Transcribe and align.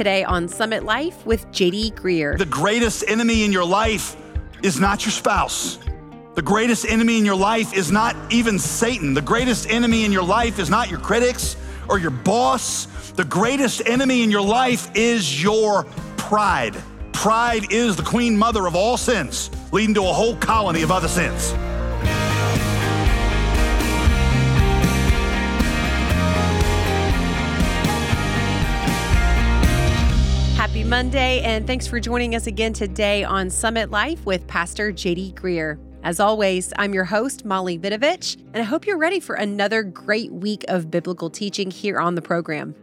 today 0.00 0.24
on 0.24 0.48
Summit 0.48 0.82
Life 0.82 1.26
with 1.26 1.46
JD 1.48 1.92
Greear. 1.92 2.38
The 2.38 2.46
greatest 2.46 3.04
enemy 3.06 3.44
in 3.44 3.52
your 3.52 3.66
life 3.66 4.16
is 4.62 4.80
not 4.80 5.04
your 5.04 5.12
spouse. 5.12 5.78
The 6.36 6.40
greatest 6.40 6.86
enemy 6.86 7.18
in 7.18 7.26
your 7.26 7.36
life 7.36 7.74
is 7.74 7.92
not 7.92 8.16
even 8.32 8.58
Satan. 8.58 9.12
The 9.12 9.20
greatest 9.20 9.68
enemy 9.68 10.06
in 10.06 10.10
your 10.10 10.22
life 10.22 10.58
is 10.58 10.70
not 10.70 10.88
your 10.88 11.00
critics 11.00 11.54
or 11.86 11.98
your 11.98 12.12
boss. 12.12 12.86
The 13.10 13.26
greatest 13.26 13.82
enemy 13.86 14.22
in 14.22 14.30
your 14.30 14.40
life 14.40 14.90
is 14.94 15.42
your 15.42 15.84
pride. 16.16 16.82
Pride 17.12 17.70
is 17.70 17.94
the 17.94 18.02
queen 18.02 18.34
mother 18.38 18.66
of 18.66 18.74
all 18.74 18.96
sins, 18.96 19.50
leading 19.70 19.94
to 19.96 20.00
a 20.00 20.14
whole 20.14 20.36
colony 20.36 20.80
of 20.80 20.90
other 20.90 21.08
sins. 21.08 21.52
Monday, 30.90 31.40
and 31.42 31.68
thanks 31.68 31.86
for 31.86 32.00
joining 32.00 32.34
us 32.34 32.48
again 32.48 32.72
today 32.72 33.22
on 33.22 33.48
Summit 33.48 33.92
Life 33.92 34.26
with 34.26 34.44
Pastor 34.48 34.92
JD 34.92 35.34
Greear. 35.34 35.78
As 36.02 36.18
always, 36.18 36.72
I'm 36.78 36.92
your 36.92 37.04
host, 37.04 37.44
Molly 37.44 37.78
Vidovich, 37.78 38.36
and 38.52 38.56
I 38.56 38.62
hope 38.62 38.88
you're 38.88 38.98
ready 38.98 39.20
for 39.20 39.36
another 39.36 39.84
great 39.84 40.32
week 40.32 40.64
of 40.66 40.90
biblical 40.90 41.30
teaching 41.30 41.70
here 41.70 42.00
on 42.00 42.16
the 42.16 42.22
program. 42.22 42.74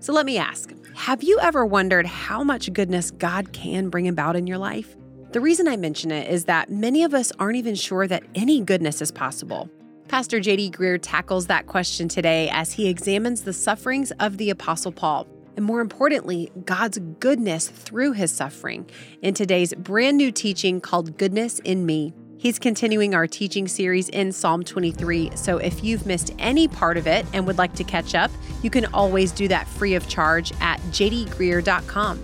So 0.00 0.14
let 0.14 0.24
me 0.24 0.38
ask 0.38 0.72
Have 0.94 1.22
you 1.22 1.38
ever 1.42 1.66
wondered 1.66 2.06
how 2.06 2.42
much 2.42 2.72
goodness 2.72 3.10
God 3.10 3.52
can 3.52 3.90
bring 3.90 4.08
about 4.08 4.34
in 4.34 4.46
your 4.46 4.56
life? 4.56 4.96
The 5.32 5.40
reason 5.42 5.68
I 5.68 5.76
mention 5.76 6.10
it 6.10 6.30
is 6.30 6.46
that 6.46 6.70
many 6.70 7.04
of 7.04 7.12
us 7.12 7.32
aren't 7.38 7.56
even 7.58 7.74
sure 7.74 8.06
that 8.06 8.22
any 8.34 8.62
goodness 8.62 9.02
is 9.02 9.12
possible. 9.12 9.68
Pastor 10.08 10.38
JD 10.38 10.70
Greear 10.74 10.98
tackles 11.02 11.48
that 11.48 11.66
question 11.66 12.08
today 12.08 12.48
as 12.48 12.72
he 12.72 12.88
examines 12.88 13.42
the 13.42 13.52
sufferings 13.52 14.10
of 14.20 14.38
the 14.38 14.48
Apostle 14.48 14.92
Paul 14.92 15.26
and 15.56 15.64
more 15.64 15.80
importantly, 15.80 16.50
God's 16.64 16.98
goodness 17.20 17.68
through 17.68 18.12
his 18.12 18.30
suffering 18.30 18.88
in 19.20 19.34
today's 19.34 19.74
brand 19.74 20.16
new 20.16 20.32
teaching 20.32 20.80
called 20.80 21.18
Goodness 21.18 21.58
in 21.60 21.86
Me. 21.86 22.12
He's 22.38 22.58
continuing 22.58 23.14
our 23.14 23.28
teaching 23.28 23.68
series 23.68 24.08
in 24.08 24.32
Psalm 24.32 24.64
23, 24.64 25.30
so 25.36 25.58
if 25.58 25.84
you've 25.84 26.06
missed 26.06 26.34
any 26.40 26.66
part 26.66 26.96
of 26.96 27.06
it 27.06 27.24
and 27.32 27.46
would 27.46 27.58
like 27.58 27.74
to 27.74 27.84
catch 27.84 28.16
up, 28.16 28.32
you 28.62 28.70
can 28.70 28.86
always 28.86 29.30
do 29.30 29.46
that 29.48 29.68
free 29.68 29.94
of 29.94 30.08
charge 30.08 30.52
at 30.60 30.80
jdgreear.com. 30.90 32.20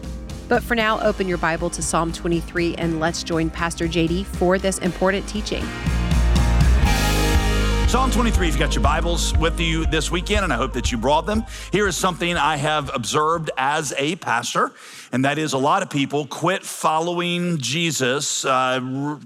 But 0.49 0.63
for 0.63 0.75
now, 0.75 1.01
open 1.03 1.29
your 1.29 1.39
Bible 1.39 1.71
to 1.71 1.83
Psalm 1.83 2.13
23 2.13 2.75
and 2.77 2.99
let's 2.99 3.23
join 3.23 3.51
Pastor 3.51 3.87
JD 3.87 4.25
for 4.25 4.59
this 4.59 4.79
important 4.79 5.29
teaching. 5.29 5.65
Psalm 7.89 8.11
23, 8.11 8.49
if 8.49 8.53
you 8.53 8.61
got 8.61 8.75
your 8.75 8.85
Bibles 8.85 9.35
with 9.39 9.59
you 9.59 9.87
this 9.87 10.11
weekend, 10.11 10.45
and 10.45 10.53
I 10.53 10.57
hope 10.57 10.75
that 10.75 10.93
you 10.93 10.99
brought 10.99 11.25
them, 11.25 11.47
here 11.73 11.89
is 11.89 11.97
something 11.97 12.37
I 12.37 12.59
have 12.59 12.95
observed 12.95 13.51
as 13.57 13.95
a 13.97 14.17
pastor, 14.17 14.73
and 15.11 15.25
that 15.25 15.39
is 15.39 15.55
a 15.55 15.59
lot 15.59 15.83
of 15.83 15.89
people 15.89 16.27
quit 16.27 16.65
following 16.65 17.57
Jesus 17.57 18.45
uh, 18.45 18.79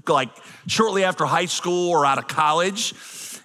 like 0.07 0.29
shortly 0.69 1.03
after 1.03 1.25
high 1.25 1.47
school 1.47 1.91
or 1.91 2.07
out 2.07 2.19
of 2.19 2.29
college. 2.29 2.95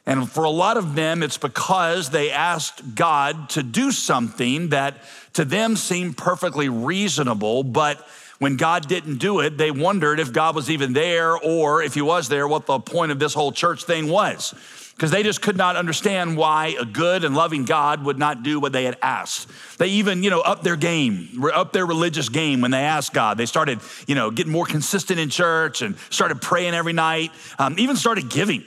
And 0.06 0.30
for 0.30 0.44
a 0.44 0.52
lot 0.52 0.78
of 0.78 0.94
them, 0.94 1.24
it's 1.24 1.40
because 1.40 2.12
they 2.12 2.30
asked 2.30 2.94
God 2.94 3.50
to 3.50 3.64
do 3.64 3.90
something 3.92 4.70
that 4.70 4.98
to 5.34 5.44
them 5.44 5.78
seemed 5.78 6.16
perfectly 6.16 6.70
reasonable, 6.70 7.64
but 7.64 8.08
when 8.38 8.56
God 8.56 8.88
didn't 8.88 9.18
do 9.18 9.40
it, 9.40 9.58
they 9.58 9.72
wondered 9.72 10.20
if 10.20 10.32
God 10.32 10.54
was 10.54 10.70
even 10.70 10.94
there 10.94 11.36
or 11.36 11.82
if 11.82 11.96
he 11.96 12.04
was 12.04 12.30
there, 12.30 12.48
what 12.48 12.68
the 12.68 12.80
point 12.80 13.12
of 13.12 13.18
this 13.18 13.34
whole 13.34 13.52
church 13.52 13.84
thing 13.86 14.10
was 14.10 14.54
because 14.98 15.12
they 15.12 15.22
just 15.22 15.44
could 15.44 15.58
not 15.58 15.76
understand 15.76 16.36
why 16.36 16.76
a 16.80 16.84
good 16.84 17.24
and 17.24 17.36
loving 17.36 17.66
God 17.66 18.04
would 18.04 18.18
not 18.18 18.42
do 18.42 18.60
what 18.60 18.74
they 18.74 18.84
had 18.84 18.98
asked. 19.04 19.48
They 19.78 19.90
even, 19.90 20.24
you 20.24 20.32
know, 20.32 20.42
up 20.42 20.64
their 20.64 20.76
game, 20.76 21.44
up 21.54 21.72
their 21.72 21.86
religious 21.86 22.30
game 22.30 22.62
when 22.62 22.72
they 22.72 22.80
asked 22.80 23.14
God. 23.14 23.38
They 23.38 23.46
started, 23.46 23.80
you 24.08 24.16
know, 24.16 24.32
getting 24.32 24.52
more 24.52 24.66
consistent 24.66 25.20
in 25.20 25.30
church 25.30 25.84
and 25.84 26.00
started 26.10 26.42
praying 26.42 26.74
every 26.74 26.94
night, 26.94 27.32
um, 27.60 27.76
even 27.78 27.96
started 27.96 28.28
giving. 28.28 28.64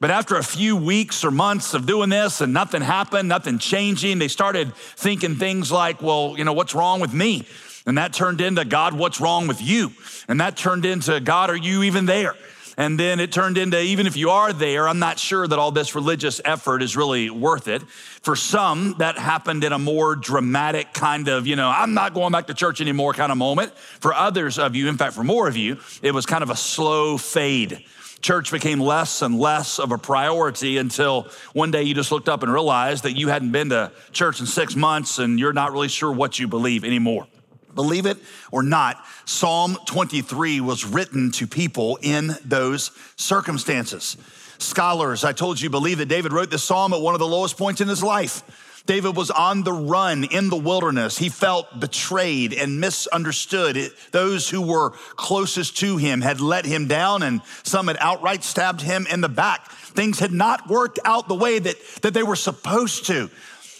But 0.00 0.10
after 0.10 0.36
a 0.36 0.42
few 0.42 0.74
weeks 0.74 1.22
or 1.22 1.30
months 1.30 1.74
of 1.74 1.84
doing 1.84 2.08
this 2.08 2.40
and 2.40 2.54
nothing 2.54 2.80
happened, 2.80 3.28
nothing 3.28 3.58
changing, 3.58 4.18
they 4.18 4.28
started 4.28 4.74
thinking 4.74 5.34
things 5.34 5.70
like, 5.70 6.00
well, 6.00 6.34
you 6.38 6.44
know, 6.44 6.54
what's 6.54 6.74
wrong 6.74 7.00
with 7.00 7.12
me? 7.12 7.46
And 7.84 7.98
that 7.98 8.14
turned 8.14 8.40
into, 8.40 8.64
God, 8.64 8.94
what's 8.94 9.20
wrong 9.20 9.48
with 9.48 9.60
you? 9.60 9.92
And 10.28 10.40
that 10.40 10.56
turned 10.56 10.86
into, 10.86 11.20
God, 11.20 11.50
are 11.50 11.56
you 11.56 11.82
even 11.82 12.06
there? 12.06 12.34
And 12.76 12.98
then 12.98 13.20
it 13.20 13.30
turned 13.30 13.56
into 13.56 13.80
even 13.80 14.06
if 14.06 14.16
you 14.16 14.30
are 14.30 14.52
there, 14.52 14.88
I'm 14.88 14.98
not 14.98 15.18
sure 15.18 15.46
that 15.46 15.58
all 15.58 15.70
this 15.70 15.94
religious 15.94 16.40
effort 16.44 16.82
is 16.82 16.96
really 16.96 17.30
worth 17.30 17.68
it. 17.68 17.82
For 17.82 18.34
some, 18.34 18.96
that 18.98 19.16
happened 19.16 19.64
in 19.64 19.72
a 19.72 19.78
more 19.78 20.16
dramatic 20.16 20.92
kind 20.92 21.28
of, 21.28 21.46
you 21.46 21.56
know, 21.56 21.68
I'm 21.68 21.94
not 21.94 22.14
going 22.14 22.32
back 22.32 22.48
to 22.48 22.54
church 22.54 22.80
anymore 22.80 23.12
kind 23.12 23.30
of 23.30 23.38
moment. 23.38 23.76
For 23.76 24.12
others 24.12 24.58
of 24.58 24.74
you, 24.74 24.88
in 24.88 24.96
fact, 24.96 25.14
for 25.14 25.24
more 25.24 25.46
of 25.46 25.56
you, 25.56 25.78
it 26.02 26.12
was 26.12 26.26
kind 26.26 26.42
of 26.42 26.50
a 26.50 26.56
slow 26.56 27.16
fade. 27.16 27.84
Church 28.20 28.50
became 28.50 28.80
less 28.80 29.20
and 29.20 29.38
less 29.38 29.78
of 29.78 29.92
a 29.92 29.98
priority 29.98 30.78
until 30.78 31.28
one 31.52 31.70
day 31.70 31.82
you 31.82 31.94
just 31.94 32.10
looked 32.10 32.28
up 32.28 32.42
and 32.42 32.50
realized 32.50 33.04
that 33.04 33.12
you 33.12 33.28
hadn't 33.28 33.52
been 33.52 33.68
to 33.68 33.92
church 34.12 34.40
in 34.40 34.46
six 34.46 34.74
months 34.74 35.18
and 35.18 35.38
you're 35.38 35.52
not 35.52 35.72
really 35.72 35.88
sure 35.88 36.10
what 36.10 36.38
you 36.38 36.48
believe 36.48 36.84
anymore. 36.84 37.26
Believe 37.74 38.06
it 38.06 38.18
or 38.50 38.62
not, 38.62 39.04
Psalm 39.24 39.76
23 39.86 40.60
was 40.60 40.84
written 40.84 41.30
to 41.32 41.46
people 41.46 41.98
in 42.02 42.36
those 42.44 42.90
circumstances. 43.16 44.16
Scholars, 44.58 45.24
I 45.24 45.32
told 45.32 45.60
you, 45.60 45.70
believe 45.70 45.98
that 45.98 46.06
David 46.06 46.32
wrote 46.32 46.50
this 46.50 46.62
psalm 46.62 46.92
at 46.92 47.00
one 47.00 47.14
of 47.14 47.20
the 47.20 47.26
lowest 47.26 47.56
points 47.58 47.80
in 47.80 47.88
his 47.88 48.02
life. 48.02 48.42
David 48.86 49.16
was 49.16 49.30
on 49.30 49.62
the 49.62 49.72
run 49.72 50.24
in 50.24 50.50
the 50.50 50.56
wilderness. 50.56 51.16
He 51.16 51.30
felt 51.30 51.80
betrayed 51.80 52.52
and 52.52 52.80
misunderstood. 52.80 53.78
It, 53.78 53.92
those 54.12 54.48
who 54.48 54.60
were 54.60 54.90
closest 55.16 55.78
to 55.78 55.96
him 55.96 56.20
had 56.20 56.40
let 56.40 56.66
him 56.66 56.86
down, 56.86 57.22
and 57.22 57.40
some 57.62 57.88
had 57.88 57.96
outright 57.98 58.44
stabbed 58.44 58.82
him 58.82 59.06
in 59.10 59.22
the 59.22 59.28
back. 59.28 59.70
Things 59.70 60.18
had 60.18 60.32
not 60.32 60.68
worked 60.68 60.98
out 61.04 61.28
the 61.28 61.34
way 61.34 61.58
that, 61.58 61.76
that 62.02 62.12
they 62.12 62.22
were 62.22 62.36
supposed 62.36 63.06
to. 63.06 63.30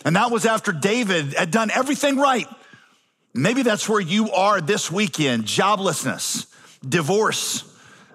And 0.06 0.16
that 0.16 0.30
was 0.30 0.46
after 0.46 0.72
David 0.72 1.34
had 1.34 1.50
done 1.50 1.70
everything 1.70 2.16
right. 2.16 2.48
Maybe 3.34 3.62
that's 3.62 3.88
where 3.88 4.00
you 4.00 4.30
are 4.30 4.60
this 4.60 4.92
weekend 4.92 5.44
joblessness, 5.44 6.46
divorce, 6.88 7.64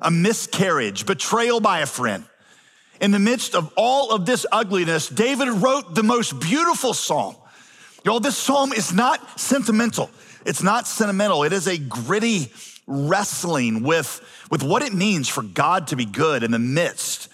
a 0.02 0.09
miscarriage, 0.09 1.06
betrayal 1.06 1.59
by 1.59 1.80
a 1.80 1.85
friend. 1.85 2.24
In 3.02 3.12
the 3.12 3.19
midst 3.19 3.53
of 3.53 3.72
all 3.75 4.12
of 4.12 4.25
this 4.25 4.46
ugliness, 4.50 5.09
David 5.09 5.50
wrote 5.50 5.94
the 5.94 6.03
most 6.03 6.40
beautiful 6.40 6.94
psalm. 6.94 7.35
Y'all, 8.06 8.22
this 8.22 8.38
psalm 8.38 8.72
is 8.72 8.94
not 8.94 9.40
sentimental. 9.40 10.09
It's 10.46 10.63
not 10.63 10.88
sentimental. 10.88 11.44
It 11.44 11.51
is 11.51 11.68
a 11.68 11.78
gritty 11.78 12.51
wrestling 12.88 13.84
with, 13.84 14.22
with 14.50 14.63
what 14.63 14.84
it 14.84 14.94
means 14.94 15.28
for 15.28 15.44
God 15.44 15.88
to 15.88 15.97
be 15.97 16.06
good 16.06 16.44
in 16.44 16.51
the 16.51 16.59
midst 16.59 17.29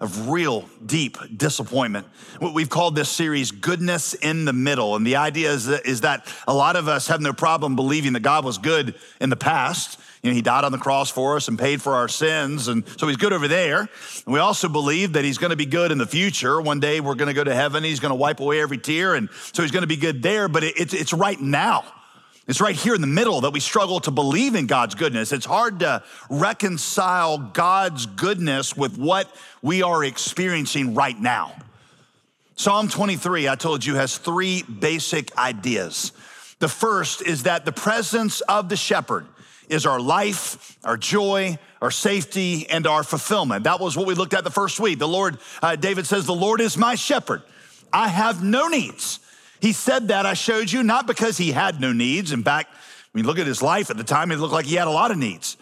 of 0.00 0.30
real 0.30 0.68
deep 0.84 1.18
disappointment. 1.36 2.06
What 2.38 2.54
we've 2.54 2.70
called 2.70 2.96
this 2.96 3.10
series 3.10 3.50
Goodness 3.50 4.14
in 4.14 4.46
the 4.46 4.52
Middle. 4.52 4.96
And 4.96 5.06
the 5.06 5.16
idea 5.16 5.52
is 5.52 5.66
that, 5.66 5.84
is 5.84 6.00
that 6.00 6.26
a 6.48 6.54
lot 6.54 6.76
of 6.76 6.88
us 6.88 7.08
have 7.08 7.20
no 7.20 7.34
problem 7.34 7.76
believing 7.76 8.14
that 8.14 8.20
God 8.20 8.44
was 8.44 8.56
good 8.56 8.94
in 9.20 9.28
the 9.28 9.36
past. 9.36 10.00
You 10.22 10.30
know, 10.30 10.34
he 10.34 10.42
died 10.42 10.64
on 10.64 10.72
the 10.72 10.78
cross 10.78 11.10
for 11.10 11.36
us 11.36 11.48
and 11.48 11.58
paid 11.58 11.82
for 11.82 11.94
our 11.94 12.08
sins. 12.08 12.68
And 12.68 12.86
so 12.98 13.08
he's 13.08 13.16
good 13.16 13.32
over 13.32 13.46
there. 13.46 13.80
And 13.80 13.88
we 14.26 14.38
also 14.38 14.68
believe 14.68 15.14
that 15.14 15.24
he's 15.24 15.38
going 15.38 15.50
to 15.50 15.56
be 15.56 15.66
good 15.66 15.92
in 15.92 15.98
the 15.98 16.06
future. 16.06 16.60
One 16.60 16.80
day 16.80 17.00
we're 17.00 17.14
going 17.14 17.28
to 17.28 17.34
go 17.34 17.44
to 17.44 17.54
heaven. 17.54 17.84
He's 17.84 18.00
going 18.00 18.10
to 18.10 18.16
wipe 18.16 18.40
away 18.40 18.60
every 18.60 18.78
tear. 18.78 19.14
And 19.14 19.28
so 19.52 19.62
he's 19.62 19.70
going 19.70 19.82
to 19.82 19.86
be 19.86 19.96
good 19.96 20.22
there. 20.22 20.48
But 20.48 20.64
it, 20.64 20.74
it's, 20.78 20.94
it's 20.94 21.12
right 21.12 21.40
now. 21.40 21.84
It's 22.46 22.60
right 22.60 22.74
here 22.74 22.94
in 22.94 23.00
the 23.00 23.06
middle 23.06 23.42
that 23.42 23.52
we 23.52 23.60
struggle 23.60 24.00
to 24.00 24.10
believe 24.10 24.54
in 24.54 24.66
God's 24.66 24.94
goodness. 24.94 25.32
It's 25.32 25.46
hard 25.46 25.80
to 25.80 26.02
reconcile 26.28 27.38
God's 27.38 28.06
goodness 28.06 28.76
with 28.76 28.98
what 28.98 29.30
we 29.62 29.82
are 29.82 30.02
experiencing 30.02 30.94
right 30.94 31.18
now. 31.18 31.54
Psalm 32.56 32.88
23, 32.88 33.48
I 33.48 33.54
told 33.54 33.84
you, 33.84 33.94
has 33.94 34.18
three 34.18 34.62
basic 34.62 35.36
ideas. 35.38 36.12
The 36.58 36.68
first 36.68 37.22
is 37.22 37.44
that 37.44 37.64
the 37.64 37.72
presence 37.72 38.40
of 38.42 38.68
the 38.68 38.76
shepherd 38.76 39.26
is 39.70 39.86
our 39.86 40.00
life, 40.00 40.76
our 40.84 40.96
joy, 40.96 41.58
our 41.80 41.90
safety, 41.90 42.68
and 42.68 42.86
our 42.86 43.02
fulfillment. 43.02 43.64
That 43.64 43.80
was 43.80 43.96
what 43.96 44.06
we 44.06 44.14
looked 44.14 44.34
at 44.34 44.44
the 44.44 44.50
first 44.50 44.80
week. 44.80 44.98
The 44.98 45.08
Lord, 45.08 45.38
uh, 45.62 45.76
David 45.76 46.06
says, 46.06 46.26
The 46.26 46.34
Lord 46.34 46.60
is 46.60 46.76
my 46.76 46.96
shepherd. 46.96 47.42
I 47.92 48.08
have 48.08 48.42
no 48.42 48.68
needs. 48.68 49.20
He 49.60 49.72
said 49.72 50.08
that, 50.08 50.26
I 50.26 50.34
showed 50.34 50.70
you, 50.70 50.82
not 50.82 51.06
because 51.06 51.36
he 51.36 51.52
had 51.52 51.80
no 51.80 51.92
needs. 51.92 52.32
In 52.32 52.42
fact, 52.42 52.74
when 53.12 53.24
you 53.24 53.28
look 53.28 53.38
at 53.38 53.46
his 53.46 53.62
life 53.62 53.90
at 53.90 53.96
the 53.96 54.04
time, 54.04 54.30
it 54.30 54.36
looked 54.36 54.54
like 54.54 54.66
he 54.66 54.76
had 54.76 54.86
a 54.86 54.90
lot 54.90 55.10
of 55.10 55.18
needs. 55.18 55.56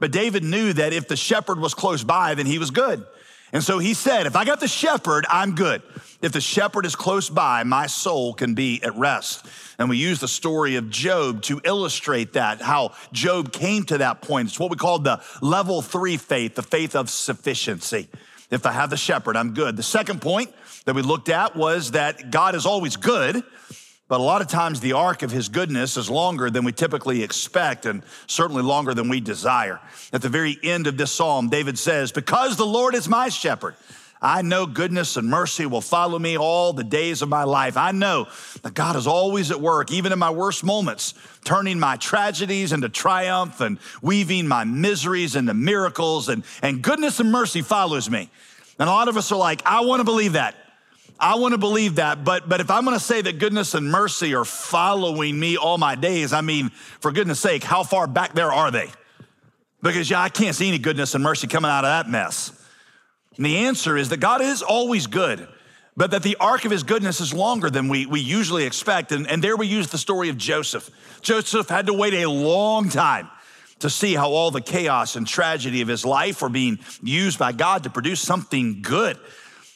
But 0.00 0.10
David 0.10 0.42
knew 0.42 0.72
that 0.72 0.92
if 0.92 1.08
the 1.08 1.16
shepherd 1.16 1.60
was 1.60 1.74
close 1.74 2.02
by, 2.02 2.34
then 2.34 2.46
he 2.46 2.58
was 2.58 2.70
good. 2.70 3.04
And 3.52 3.62
so 3.62 3.78
he 3.78 3.94
said, 3.94 4.26
If 4.26 4.34
I 4.34 4.44
got 4.44 4.58
the 4.58 4.66
shepherd, 4.66 5.24
I'm 5.30 5.54
good. 5.54 5.82
If 6.20 6.32
the 6.32 6.40
shepherd 6.40 6.86
is 6.86 6.96
close 6.96 7.30
by, 7.30 7.62
my 7.62 7.86
soul 7.86 8.34
can 8.34 8.54
be 8.54 8.82
at 8.82 8.96
rest. 8.96 9.46
And 9.78 9.88
we 9.88 9.96
use 9.96 10.18
the 10.18 10.28
story 10.28 10.74
of 10.74 10.90
Job 10.90 11.42
to 11.42 11.60
illustrate 11.62 12.32
that, 12.32 12.60
how 12.60 12.94
Job 13.12 13.52
came 13.52 13.84
to 13.84 13.98
that 13.98 14.22
point. 14.22 14.48
It's 14.48 14.58
what 14.58 14.70
we 14.70 14.76
call 14.76 14.98
the 14.98 15.22
level 15.40 15.82
three 15.82 16.16
faith, 16.16 16.56
the 16.56 16.62
faith 16.62 16.96
of 16.96 17.08
sufficiency. 17.10 18.08
If 18.50 18.66
I 18.66 18.72
have 18.72 18.90
the 18.90 18.96
shepherd, 18.96 19.36
I'm 19.36 19.54
good. 19.54 19.76
The 19.76 19.82
second 19.82 20.20
point 20.20 20.52
that 20.84 20.94
we 20.94 21.02
looked 21.02 21.28
at 21.28 21.56
was 21.56 21.92
that 21.92 22.30
God 22.30 22.54
is 22.54 22.66
always 22.66 22.96
good, 22.96 23.42
But 24.06 24.20
a 24.20 24.22
lot 24.22 24.42
of 24.42 24.48
times, 24.48 24.80
the 24.80 24.92
arc 24.92 25.22
of 25.22 25.30
his 25.30 25.48
goodness 25.48 25.96
is 25.96 26.10
longer 26.10 26.50
than 26.50 26.64
we 26.64 26.72
typically 26.72 27.22
expect, 27.22 27.86
and 27.86 28.02
certainly 28.26 28.62
longer 28.62 28.92
than 28.92 29.08
we 29.08 29.18
desire. 29.18 29.80
At 30.12 30.20
the 30.20 30.28
very 30.28 30.58
end 30.62 30.86
of 30.86 30.98
this 30.98 31.10
psalm, 31.10 31.48
David 31.48 31.78
says, 31.78 32.12
Because 32.12 32.56
the 32.56 32.66
Lord 32.66 32.94
is 32.94 33.08
my 33.08 33.30
shepherd, 33.30 33.76
I 34.20 34.42
know 34.42 34.66
goodness 34.66 35.16
and 35.16 35.28
mercy 35.28 35.64
will 35.64 35.80
follow 35.80 36.18
me 36.18 36.36
all 36.36 36.74
the 36.74 36.84
days 36.84 37.22
of 37.22 37.30
my 37.30 37.44
life. 37.44 37.78
I 37.78 37.92
know 37.92 38.28
that 38.62 38.74
God 38.74 38.96
is 38.96 39.06
always 39.06 39.50
at 39.50 39.60
work, 39.60 39.90
even 39.90 40.12
in 40.12 40.18
my 40.18 40.30
worst 40.30 40.64
moments, 40.64 41.14
turning 41.44 41.80
my 41.80 41.96
tragedies 41.96 42.72
into 42.72 42.90
triumph 42.90 43.60
and 43.60 43.78
weaving 44.02 44.46
my 44.46 44.64
miseries 44.64 45.34
into 45.34 45.54
miracles, 45.54 46.28
and, 46.28 46.44
and 46.62 46.82
goodness 46.82 47.20
and 47.20 47.32
mercy 47.32 47.62
follows 47.62 48.10
me. 48.10 48.30
And 48.78 48.88
a 48.88 48.92
lot 48.92 49.08
of 49.08 49.16
us 49.16 49.32
are 49.32 49.38
like, 49.38 49.62
I 49.64 49.80
want 49.80 50.00
to 50.00 50.04
believe 50.04 50.34
that. 50.34 50.54
I 51.18 51.36
want 51.36 51.52
to 51.52 51.58
believe 51.58 51.96
that, 51.96 52.24
but 52.24 52.48
but 52.48 52.60
if 52.60 52.70
I'm 52.70 52.84
going 52.84 52.96
to 52.96 53.04
say 53.04 53.22
that 53.22 53.38
goodness 53.38 53.74
and 53.74 53.90
mercy 53.90 54.34
are 54.34 54.44
following 54.44 55.38
me 55.38 55.56
all 55.56 55.78
my 55.78 55.94
days, 55.94 56.32
I 56.32 56.40
mean, 56.40 56.70
for 57.00 57.12
goodness 57.12 57.40
sake, 57.40 57.62
how 57.62 57.82
far 57.84 58.06
back 58.06 58.34
there 58.34 58.52
are 58.52 58.70
they? 58.70 58.90
Because 59.82 60.10
yeah, 60.10 60.20
I 60.20 60.28
can't 60.28 60.56
see 60.56 60.68
any 60.68 60.78
goodness 60.78 61.14
and 61.14 61.22
mercy 61.22 61.46
coming 61.46 61.70
out 61.70 61.84
of 61.84 61.90
that 61.90 62.10
mess. 62.10 62.50
And 63.36 63.44
the 63.44 63.58
answer 63.58 63.96
is 63.96 64.08
that 64.08 64.18
God 64.18 64.40
is 64.40 64.62
always 64.62 65.06
good, 65.06 65.46
but 65.96 66.10
that 66.12 66.22
the 66.22 66.36
arc 66.40 66.64
of 66.64 66.70
his 66.70 66.82
goodness 66.82 67.20
is 67.20 67.34
longer 67.34 67.70
than 67.70 67.88
we, 67.88 68.06
we 68.06 68.20
usually 68.20 68.64
expect. 68.64 69.12
And, 69.12 69.28
and 69.28 69.42
there 69.42 69.56
we 69.56 69.66
use 69.66 69.88
the 69.88 69.98
story 69.98 70.28
of 70.28 70.38
Joseph. 70.38 70.90
Joseph 71.20 71.68
had 71.68 71.86
to 71.86 71.92
wait 71.92 72.14
a 72.14 72.28
long 72.28 72.88
time 72.88 73.28
to 73.80 73.90
see 73.90 74.14
how 74.14 74.30
all 74.30 74.50
the 74.50 74.60
chaos 74.60 75.16
and 75.16 75.26
tragedy 75.26 75.80
of 75.82 75.88
his 75.88 76.04
life 76.04 76.42
were 76.42 76.48
being 76.48 76.78
used 77.02 77.38
by 77.38 77.52
God 77.52 77.84
to 77.84 77.90
produce 77.90 78.20
something 78.20 78.82
good. 78.82 79.18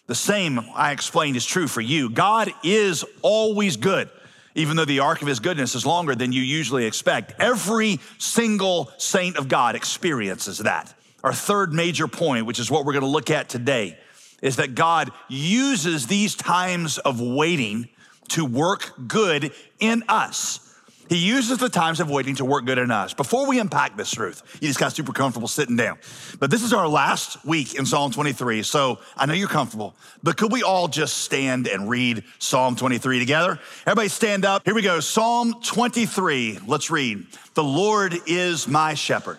The 0.09 0.15
same 0.15 0.61
I 0.75 0.93
explained 0.93 1.37
is 1.37 1.45
true 1.45 1.69
for 1.69 1.83
you. 1.83 2.09
God 2.09 2.51
is 2.65 3.05
always 3.21 3.77
good, 3.77 4.09
even 4.55 4.75
though 4.75 4.87
the 4.87 5.01
arc 5.01 5.21
of 5.21 5.29
his 5.29 5.39
goodness 5.39 5.75
is 5.75 5.85
longer 5.85 6.15
than 6.15 6.33
you 6.33 6.41
usually 6.41 6.87
expect. 6.87 7.35
Every 7.39 8.01
single 8.17 8.91
saint 8.97 9.37
of 9.37 9.49
God 9.49 9.77
experiences 9.77 10.59
that. 10.59 10.95
Our 11.23 11.35
third 11.35 11.75
major 11.75 12.09
point, 12.09 12.47
which 12.47 12.59
is 12.59 12.71
what 12.71 12.87
we're 12.87 12.95
going 12.95 13.05
to 13.05 13.09
look 13.09 13.31
at 13.31 13.51
today, 13.51 13.99
is 14.41 14.57
that 14.57 14.75
God 14.75 15.13
uses 15.29 16.07
these 16.07 16.35
times 16.35 16.97
of 16.97 17.21
waiting 17.21 17.91
to 18.29 18.47
work 18.47 18.95
good 19.09 19.53
in 19.79 20.05
us. 20.09 20.68
He 21.09 21.17
uses 21.17 21.59
the 21.59 21.69
times 21.69 22.01
of 22.01 22.11
waiting 22.11 22.35
to 22.37 22.45
work 22.45 22.67
good 22.67 22.79
in 22.79 22.91
us. 22.91 23.15
Before 23.15 23.47
we 23.47 23.59
unpack 23.59 23.97
this 23.97 24.11
truth, 24.11 24.43
you 24.61 24.69
just 24.69 24.79
got 24.79 24.93
super 24.93 25.13
comfortable 25.13 25.49
sitting 25.49 25.77
down. 25.77 25.99
But 26.39 26.51
this 26.51 26.63
is 26.63 26.73
our 26.73 26.87
last 26.87 27.45
week 27.47 27.75
in 27.75 27.87
Psalm 27.87 28.11
23, 28.11 28.63
so 28.63 28.99
I 29.17 29.27
know 29.27 29.33
you're 29.33 29.49
comfortable, 29.49 29.95
but 30.23 30.37
could 30.37 30.53
we 30.53 30.63
all 30.63 30.89
just 30.89 31.19
stand 31.19 31.67
and 31.67 31.89
read 31.89 32.25
Psalm 32.39 32.77
23 32.77 33.19
together? 33.19 33.59
Everybody 33.87 34.09
stand 34.09 34.45
up. 34.45 34.65
Here 34.65 34.75
we 34.75 34.83
go. 34.83 35.01
Psalm 35.01 35.55
23. 35.63 36.61
Let's 36.67 36.91
read. 36.91 37.27
The 37.55 37.65
Lord 37.65 38.15
is 38.27 38.69
my 38.69 38.95
shepherd. 38.95 39.39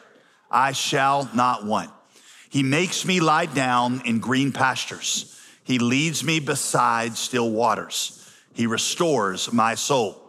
I 0.49 0.71
shall 0.71 1.29
not 1.35 1.65
want. 1.65 1.91
He 2.49 2.63
makes 2.63 3.05
me 3.05 3.19
lie 3.19 3.45
down 3.45 4.01
in 4.05 4.19
green 4.19 4.51
pastures. 4.51 5.39
He 5.63 5.77
leads 5.77 6.23
me 6.23 6.39
beside 6.39 7.15
still 7.15 7.51
waters. 7.51 8.15
He 8.53 8.65
restores 8.65 9.53
my 9.53 9.75
soul. 9.75 10.28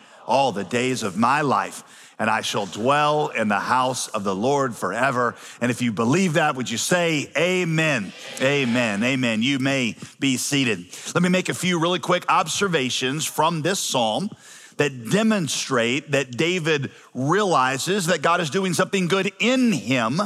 all 0.27 0.51
the 0.51 0.63
days 0.63 1.03
of 1.03 1.17
my 1.17 1.41
life, 1.41 1.83
and 2.19 2.29
I 2.29 2.41
shall 2.41 2.65
dwell 2.65 3.29
in 3.29 3.47
the 3.47 3.59
house 3.59 4.07
of 4.07 4.23
the 4.23 4.35
Lord 4.35 4.75
forever. 4.75 5.35
And 5.59 5.71
if 5.71 5.81
you 5.81 5.91
believe 5.91 6.33
that, 6.33 6.55
would 6.55 6.69
you 6.69 6.77
say 6.77 7.31
amen? 7.35 8.13
Amen. 8.41 9.03
Amen. 9.03 9.41
You 9.41 9.59
may 9.59 9.95
be 10.19 10.37
seated. 10.37 10.85
Let 11.15 11.23
me 11.23 11.29
make 11.29 11.49
a 11.49 11.53
few 11.53 11.79
really 11.79 11.99
quick 11.99 12.25
observations 12.29 13.25
from 13.25 13.61
this 13.63 13.79
psalm 13.79 14.29
that 14.77 15.09
demonstrate 15.09 16.11
that 16.11 16.31
David 16.31 16.91
realizes 17.13 18.07
that 18.07 18.21
God 18.21 18.41
is 18.41 18.49
doing 18.49 18.73
something 18.73 19.07
good 19.07 19.31
in 19.39 19.71
him 19.71 20.21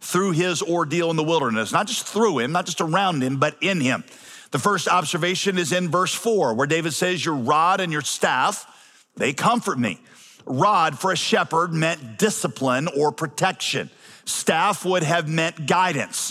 through 0.00 0.32
his 0.32 0.62
ordeal 0.62 1.10
in 1.10 1.16
the 1.16 1.24
wilderness, 1.24 1.72
not 1.72 1.86
just 1.86 2.06
through 2.06 2.38
him, 2.38 2.52
not 2.52 2.66
just 2.66 2.80
around 2.80 3.22
him, 3.22 3.38
but 3.38 3.56
in 3.60 3.80
him. 3.80 4.04
The 4.52 4.58
first 4.58 4.88
observation 4.88 5.58
is 5.58 5.72
in 5.72 5.90
verse 5.90 6.14
four, 6.14 6.54
where 6.54 6.66
David 6.66 6.94
says, 6.94 7.24
Your 7.24 7.34
rod 7.34 7.80
and 7.80 7.92
your 7.92 8.02
staff, 8.02 8.66
they 9.16 9.32
comfort 9.32 9.78
me. 9.78 10.00
Rod 10.44 10.98
for 10.98 11.10
a 11.12 11.16
shepherd 11.16 11.72
meant 11.72 12.18
discipline 12.18 12.88
or 12.96 13.10
protection. 13.10 13.90
Staff 14.24 14.84
would 14.84 15.02
have 15.02 15.28
meant 15.28 15.66
guidance. 15.66 16.25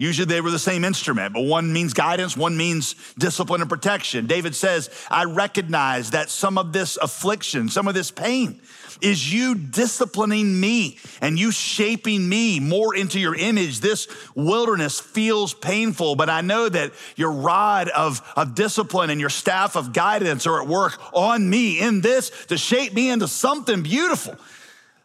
Usually 0.00 0.24
they 0.24 0.40
were 0.40 0.50
the 0.50 0.58
same 0.58 0.82
instrument, 0.82 1.34
but 1.34 1.42
one 1.42 1.74
means 1.74 1.92
guidance, 1.92 2.34
one 2.34 2.56
means 2.56 2.94
discipline 3.18 3.60
and 3.60 3.68
protection. 3.68 4.26
David 4.26 4.54
says, 4.56 4.88
I 5.10 5.24
recognize 5.24 6.12
that 6.12 6.30
some 6.30 6.56
of 6.56 6.72
this 6.72 6.96
affliction, 6.96 7.68
some 7.68 7.86
of 7.86 7.92
this 7.92 8.10
pain 8.10 8.62
is 9.02 9.30
you 9.30 9.54
disciplining 9.54 10.58
me 10.58 10.96
and 11.20 11.38
you 11.38 11.52
shaping 11.52 12.26
me 12.26 12.60
more 12.60 12.96
into 12.96 13.20
your 13.20 13.34
image. 13.34 13.80
This 13.80 14.08
wilderness 14.34 14.98
feels 14.98 15.52
painful, 15.52 16.14
but 16.14 16.30
I 16.30 16.40
know 16.40 16.70
that 16.70 16.92
your 17.16 17.32
rod 17.32 17.90
of, 17.90 18.22
of 18.36 18.54
discipline 18.54 19.10
and 19.10 19.20
your 19.20 19.28
staff 19.28 19.76
of 19.76 19.92
guidance 19.92 20.46
are 20.46 20.62
at 20.62 20.66
work 20.66 20.98
on 21.12 21.50
me 21.50 21.78
in 21.78 22.00
this 22.00 22.30
to 22.46 22.56
shape 22.56 22.94
me 22.94 23.10
into 23.10 23.28
something 23.28 23.82
beautiful. 23.82 24.34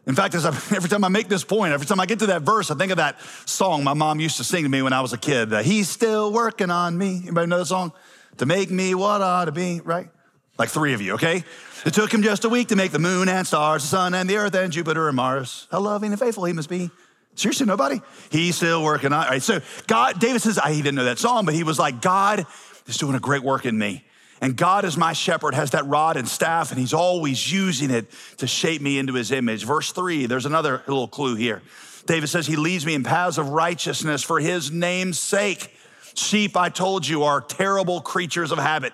In 0.07 0.15
fact, 0.15 0.35
as 0.35 0.45
I, 0.45 0.49
every 0.75 0.89
time 0.89 1.03
I 1.03 1.09
make 1.09 1.27
this 1.27 1.43
point, 1.43 1.73
every 1.73 1.87
time 1.87 1.99
I 1.99 2.05
get 2.05 2.19
to 2.19 2.27
that 2.27 2.43
verse, 2.43 2.71
I 2.71 2.75
think 2.75 2.91
of 2.91 2.97
that 2.97 3.19
song 3.45 3.83
my 3.83 3.93
mom 3.93 4.19
used 4.19 4.37
to 4.37 4.43
sing 4.43 4.63
to 4.63 4.69
me 4.69 4.81
when 4.81 4.93
I 4.93 5.01
was 5.01 5.13
a 5.13 5.17
kid. 5.17 5.51
He's 5.65 5.89
still 5.89 6.31
working 6.31 6.69
on 6.69 6.97
me. 6.97 7.21
Anybody 7.23 7.47
know 7.47 7.59
the 7.59 7.65
song? 7.65 7.91
To 8.37 8.45
make 8.45 8.69
me 8.69 8.95
what 8.95 9.21
I 9.21 9.41
ought 9.41 9.45
to 9.45 9.51
be, 9.51 9.81
right? 9.81 10.09
Like 10.57 10.69
three 10.69 10.93
of 10.93 11.01
you, 11.01 11.13
okay? 11.13 11.43
It 11.85 11.93
took 11.93 12.13
him 12.13 12.23
just 12.23 12.45
a 12.45 12.49
week 12.49 12.69
to 12.69 12.75
make 12.75 12.91
the 12.91 12.99
moon 12.99 13.29
and 13.29 13.45
stars, 13.45 13.83
the 13.83 13.89
sun 13.89 14.13
and 14.13 14.29
the 14.29 14.37
earth 14.37 14.55
and 14.55 14.71
Jupiter 14.71 15.07
and 15.07 15.15
Mars. 15.15 15.67
How 15.71 15.79
loving 15.79 16.11
and 16.11 16.19
faithful 16.19 16.45
he 16.45 16.53
must 16.53 16.69
be. 16.69 16.89
Seriously, 17.35 17.65
nobody? 17.65 18.01
He's 18.31 18.55
still 18.55 18.83
working 18.83 19.11
on. 19.11 19.25
All 19.25 19.29
right, 19.29 19.43
so 19.43 19.59
God, 19.87 20.19
David 20.19 20.41
says, 20.41 20.57
ah, 20.57 20.69
he 20.69 20.81
didn't 20.81 20.95
know 20.95 21.03
that 21.05 21.19
song, 21.19 21.45
but 21.45 21.53
he 21.53 21.63
was 21.63 21.77
like, 21.77 22.01
God 22.01 22.45
is 22.87 22.97
doing 22.97 23.15
a 23.15 23.19
great 23.19 23.43
work 23.43 23.65
in 23.65 23.77
me. 23.77 24.05
And 24.45 24.55
God, 24.55 24.85
is 24.85 24.95
my 24.95 25.13
shepherd, 25.13 25.55
has 25.55 25.71
that 25.71 25.87
rod 25.87 26.17
and 26.17 26.27
staff, 26.27 26.69
and 26.69 26.79
he's 26.79 26.93
always 26.93 27.51
using 27.51 27.89
it 27.89 28.05
to 28.37 28.45
shape 28.45 28.79
me 28.79 28.99
into 28.99 29.15
his 29.15 29.31
image. 29.31 29.65
Verse 29.65 29.91
three, 29.91 30.27
there's 30.27 30.45
another 30.45 30.83
little 30.85 31.07
clue 31.07 31.33
here. 31.33 31.63
David 32.05 32.27
says, 32.27 32.45
He 32.45 32.55
leads 32.55 32.85
me 32.85 32.93
in 32.93 33.03
paths 33.03 33.39
of 33.39 33.49
righteousness 33.49 34.21
for 34.21 34.39
his 34.39 34.69
name's 34.69 35.17
sake. 35.17 35.75
Sheep, 36.13 36.55
I 36.55 36.69
told 36.69 37.07
you, 37.07 37.23
are 37.23 37.41
terrible 37.41 38.01
creatures 38.01 38.51
of 38.51 38.59
habit. 38.59 38.93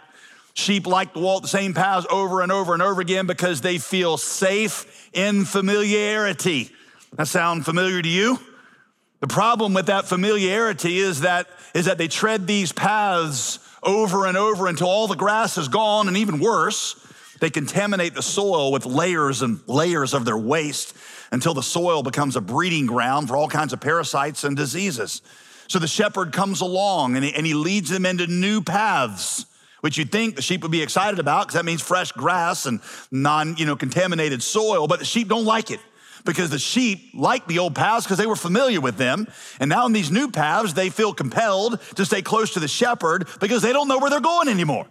Sheep 0.54 0.88
like 0.88 1.16
to 1.16 1.20
walk 1.20 1.42
the 1.42 1.50
same 1.50 1.74
paths 1.74 2.08
over 2.10 2.40
and 2.40 2.50
over 2.50 2.72
and 2.72 2.82
over 2.82 3.02
again 3.02 3.28
because 3.28 3.60
they 3.60 3.78
feel 3.78 4.16
safe 4.16 5.10
in 5.12 5.44
familiarity. 5.44 6.70
That 7.18 7.28
sound 7.28 7.66
familiar 7.66 8.02
to 8.02 8.08
you? 8.08 8.40
The 9.20 9.28
problem 9.28 9.74
with 9.74 9.88
that 9.88 10.06
familiarity 10.06 11.00
is 11.00 11.22
that, 11.22 11.50
is 11.76 11.88
that 11.88 11.98
they 11.98 12.08
tread 12.08 12.48
these 12.48 12.72
paths 12.72 13.60
over 13.84 14.26
and 14.26 14.38
over 14.38 14.68
until 14.68 14.88
all 14.88 15.08
the 15.08 15.16
grass 15.16 15.58
is 15.58 15.68
gone, 15.68 16.08
and 16.08 16.18
even 16.18 16.40
worse, 16.40 16.96
they 17.40 17.50
contaminate 17.50 18.14
the 18.14 18.22
soil 18.22 18.72
with 18.72 18.86
layers 18.86 19.42
and 19.42 19.60
layers 19.68 20.14
of 20.14 20.26
their 20.26 20.38
waste 20.38 20.96
until 21.32 21.54
the 21.54 21.64
soil 21.64 22.04
becomes 22.04 22.36
a 22.36 22.42
breeding 22.42 22.86
ground 22.86 23.28
for 23.28 23.36
all 23.36 23.48
kinds 23.48 23.74
of 23.74 23.82
parasites 23.82 24.44
and 24.44 24.56
diseases. 24.56 25.22
So 25.68 25.80
the 25.80 25.88
shepherd 25.88 26.34
comes 26.34 26.62
along 26.62 27.16
and 27.16 27.46
he, 27.46 27.54
leads 27.54 27.90
them 27.90 28.06
into 28.06 28.28
new 28.28 28.62
paths, 28.62 29.46
which 29.80 29.98
you'd 29.98 30.12
think 30.12 30.36
the 30.36 30.42
sheep 30.42 30.62
would 30.64 30.72
be 30.72 30.82
excited 30.82 31.20
about 31.20 31.48
because 31.48 31.56
that 31.56 31.66
means 31.66 31.82
fresh 31.82 32.12
grass 32.12 32.66
and 32.66 32.82
non, 33.10 33.56
you 33.58 33.66
know, 33.66 33.76
contaminated 33.76 34.44
soil, 34.44 34.88
but 34.88 35.00
the 35.00 35.06
sheep 35.06 35.28
don't 35.30 35.46
like 35.46 35.72
it 35.72 35.80
because 36.26 36.50
the 36.50 36.60
sheep 36.60 37.12
liked 37.14 37.48
the 37.48 37.60
old 37.60 37.76
paths 37.76 38.06
because 38.06 38.18
they 38.18 38.28
were 38.28 38.36
familiar 38.36 38.82
with 38.82 38.98
them. 38.98 39.28
And 39.60 39.70
now 39.70 39.86
in 39.86 39.94
these 39.94 40.12
new 40.12 40.30
paths, 40.30 40.74
they 40.74 40.90
feel 40.90 41.14
compelled 41.14 41.80
to 41.96 42.06
stay 42.06 42.22
close 42.22 42.54
to 42.54 42.60
the 42.60 42.68
shepherd 42.68 43.28
because 43.40 43.62
they 43.62 43.74
don't 43.74 43.88
know 43.88 44.00
where 44.00 44.10
they're 44.10 44.20
going 44.20 44.48
anymore. 44.48 44.88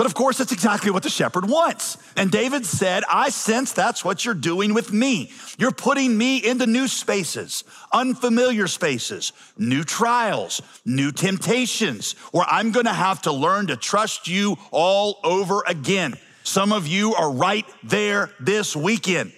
But 0.00 0.06
of 0.06 0.14
course, 0.14 0.38
that's 0.38 0.52
exactly 0.52 0.90
what 0.90 1.02
the 1.02 1.10
shepherd 1.10 1.46
wants. 1.46 1.98
And 2.16 2.30
David 2.30 2.64
said, 2.64 3.04
I 3.10 3.28
sense 3.28 3.72
that's 3.72 4.02
what 4.02 4.24
you're 4.24 4.32
doing 4.32 4.72
with 4.72 4.94
me. 4.94 5.30
You're 5.58 5.72
putting 5.72 6.16
me 6.16 6.38
into 6.38 6.66
new 6.66 6.88
spaces, 6.88 7.64
unfamiliar 7.92 8.66
spaces, 8.66 9.34
new 9.58 9.84
trials, 9.84 10.62
new 10.86 11.12
temptations, 11.12 12.12
where 12.32 12.46
I'm 12.48 12.72
gonna 12.72 12.94
have 12.94 13.20
to 13.22 13.32
learn 13.32 13.66
to 13.66 13.76
trust 13.76 14.26
you 14.26 14.56
all 14.70 15.20
over 15.22 15.64
again. 15.66 16.14
Some 16.44 16.72
of 16.72 16.86
you 16.86 17.14
are 17.14 17.30
right 17.30 17.66
there 17.82 18.30
this 18.40 18.74
weekend. 18.74 19.34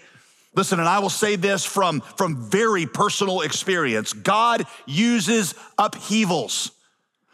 Listen, 0.55 0.81
and 0.81 0.89
I 0.89 0.99
will 0.99 1.11
say 1.11 1.37
this 1.37 1.65
from, 1.65 2.01
from 2.01 2.37
very 2.37 2.87
personal 2.87 3.41
experience 3.41 4.13
God 4.13 4.67
uses 4.87 5.55
upheavals. 5.79 6.73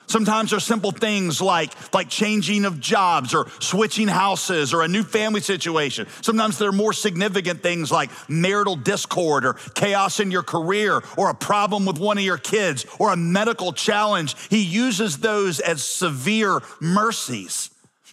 Sometimes 0.06 0.50
they're 0.50 0.60
simple 0.60 0.90
things 0.90 1.42
like, 1.42 1.70
like 1.92 2.08
changing 2.08 2.64
of 2.64 2.80
jobs 2.80 3.34
or 3.34 3.46
switching 3.60 4.08
houses 4.08 4.72
or 4.72 4.82
a 4.82 4.88
new 4.88 5.02
family 5.02 5.42
situation. 5.42 6.06
Sometimes 6.22 6.56
there 6.56 6.70
are 6.70 6.72
more 6.72 6.94
significant 6.94 7.62
things 7.62 7.92
like 7.92 8.10
marital 8.26 8.74
discord 8.74 9.44
or 9.44 9.54
chaos 9.74 10.18
in 10.18 10.30
your 10.30 10.42
career 10.42 11.02
or 11.18 11.28
a 11.28 11.34
problem 11.34 11.84
with 11.84 11.98
one 11.98 12.16
of 12.16 12.24
your 12.24 12.38
kids 12.38 12.86
or 12.98 13.12
a 13.12 13.16
medical 13.16 13.70
challenge. 13.70 14.34
He 14.48 14.62
uses 14.62 15.18
those 15.18 15.60
as 15.60 15.82
severe 15.82 16.62
mercies 16.80 17.68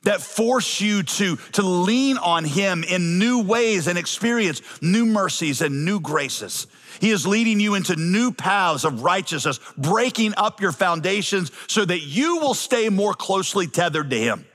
that 0.06 0.22
force 0.22 0.80
you 0.80 1.04
to, 1.04 1.36
to 1.54 1.62
lean 1.62 2.18
on 2.18 2.46
Him 2.46 2.84
in 2.84 3.20
new 3.20 3.44
ways 3.44 3.88
and 3.88 3.98
experience 3.98 4.62
new 4.82 5.06
mercies 5.06 5.62
and 5.62 5.86
new 5.86 6.00
graces. 6.00 6.68
He 7.02 7.12
is 7.12 7.28
leading 7.28 7.60
you 7.60 7.76
into 7.76 7.96
new 7.96 8.32
paths 8.32 8.86
of 8.86 9.04
righteousness, 9.04 9.60
breaking 9.78 10.34
up 10.38 10.62
your 10.62 10.72
foundations 10.72 11.52
so 11.68 11.84
that 11.84 12.00
you 12.00 12.38
will 12.38 12.54
stay 12.54 12.90
more 12.90 13.14
closely 13.14 13.68
tethered 13.68 14.10
to 14.12 14.18
Him. 14.18 14.46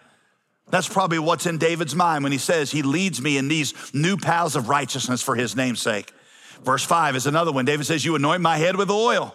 That's 0.70 0.88
probably 0.88 1.18
what's 1.18 1.46
in 1.46 1.58
David's 1.58 1.94
mind 1.94 2.22
when 2.22 2.32
he 2.32 2.38
says, 2.38 2.70
He 2.70 2.82
leads 2.82 3.20
me 3.20 3.36
in 3.36 3.48
these 3.48 3.74
new 3.92 4.16
paths 4.16 4.56
of 4.56 4.68
righteousness 4.68 5.20
for 5.20 5.34
His 5.34 5.56
name's 5.56 5.82
sake. 5.82 6.12
Verse 6.62 6.84
five 6.84 7.16
is 7.16 7.26
another 7.26 7.52
one. 7.52 7.64
David 7.64 7.86
says, 7.86 8.04
You 8.04 8.14
anoint 8.14 8.40
my 8.40 8.56
head 8.56 8.76
with 8.76 8.90
oil. 8.90 9.34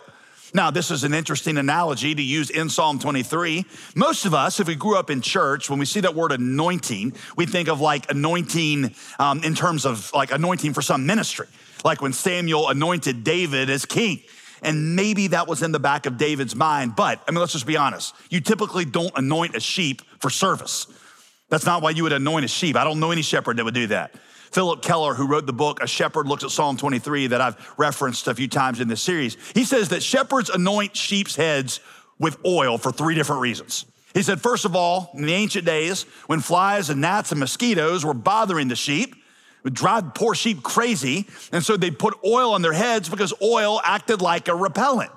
Now, 0.56 0.72
this 0.72 0.90
is 0.90 1.04
an 1.04 1.14
interesting 1.14 1.58
analogy 1.58 2.16
to 2.16 2.22
use 2.22 2.50
in 2.50 2.70
Psalm 2.70 2.98
23. 2.98 3.66
Most 3.94 4.24
of 4.24 4.34
us, 4.34 4.62
if 4.62 4.68
we 4.68 4.76
grew 4.76 4.98
up 4.98 5.10
in 5.10 5.20
church, 5.20 5.70
when 5.70 5.80
we 5.80 5.86
see 5.86 6.00
that 6.00 6.16
word 6.16 6.32
anointing, 6.32 7.14
we 7.36 7.46
think 7.46 7.68
of 7.68 7.82
like 7.82 8.10
anointing 8.10 8.96
um, 9.20 9.44
in 9.44 9.54
terms 9.54 9.86
of 9.86 10.14
like 10.14 10.32
anointing 10.32 10.74
for 10.74 10.82
some 10.82 11.06
ministry, 11.06 11.48
like 11.84 12.02
when 12.02 12.14
Samuel 12.14 12.70
anointed 12.70 13.26
David 13.26 13.70
as 13.70 13.86
king. 13.86 14.22
And 14.62 14.96
maybe 14.96 15.28
that 15.28 15.46
was 15.46 15.62
in 15.62 15.74
the 15.74 15.80
back 15.80 16.06
of 16.06 16.18
David's 16.18 16.56
mind. 16.56 16.96
But 16.96 17.22
I 17.28 17.32
mean, 17.32 17.42
let's 17.42 17.52
just 17.52 17.68
be 17.68 17.76
honest. 17.76 18.16
You 18.30 18.40
typically 18.40 18.86
don't 18.86 19.12
anoint 19.18 19.58
a 19.58 19.60
sheep 19.60 20.04
for 20.22 20.30
service. 20.30 20.88
That's 21.50 21.66
not 21.66 21.82
why 21.82 21.90
you 21.90 22.04
would 22.04 22.14
anoint 22.14 22.46
a 22.46 22.48
sheep. 22.48 22.78
I 22.78 22.86
don't 22.86 23.02
know 23.02 23.12
any 23.12 23.24
shepherd 23.24 23.58
that 23.58 23.66
would 23.66 23.74
do 23.74 23.88
that. 23.88 24.16
Phillip 24.56 24.82
Keller, 24.82 25.14
who 25.16 25.28
wrote 25.28 25.48
the 25.48 25.52
book 25.52 25.84
A 25.84 25.88
Shepherd 25.88 26.28
Looks 26.30 26.46
at 26.46 26.50
Psalm 26.50 26.78
23, 26.78 27.28
that 27.28 27.42
I've 27.42 27.74
referenced 27.78 28.26
a 28.30 28.34
few 28.34 28.48
times 28.48 28.80
in 28.80 28.88
this 28.88 29.02
series, 29.02 29.36
he 29.54 29.66
says 29.66 29.90
that 29.90 30.02
shepherds 30.02 30.50
anoint 30.50 30.96
sheep's 30.96 31.36
heads 31.36 31.82
with 32.20 32.38
oil 32.46 32.78
for 32.78 32.94
three 32.94 33.16
different 33.16 33.42
reasons. 33.42 33.86
He 34.14 34.24
said, 34.24 34.40
first 34.40 34.64
of 34.64 34.74
all, 34.74 35.12
in 35.14 35.24
the 35.24 35.34
ancient 35.34 35.66
days, 35.66 36.04
when 36.28 36.40
flies 36.40 36.90
and 36.90 37.02
gnats 37.02 37.32
and 37.32 37.40
mosquitoes 37.42 38.06
were 38.06 38.14
bothering 38.14 38.70
the 38.70 38.78
sheep, 38.78 39.18
would 39.66 39.74
drive 39.74 40.14
poor 40.14 40.34
sheep 40.34 40.64
crazy, 40.64 41.28
and 41.52 41.62
so 41.62 41.76
they'd 41.76 42.00
put 42.00 42.18
oil 42.24 42.54
on 42.54 42.62
their 42.62 42.72
heads 42.72 43.10
because 43.10 43.34
oil 43.42 43.82
acted 43.84 44.22
like 44.22 44.48
a 44.48 44.56
repellent. 44.56 45.12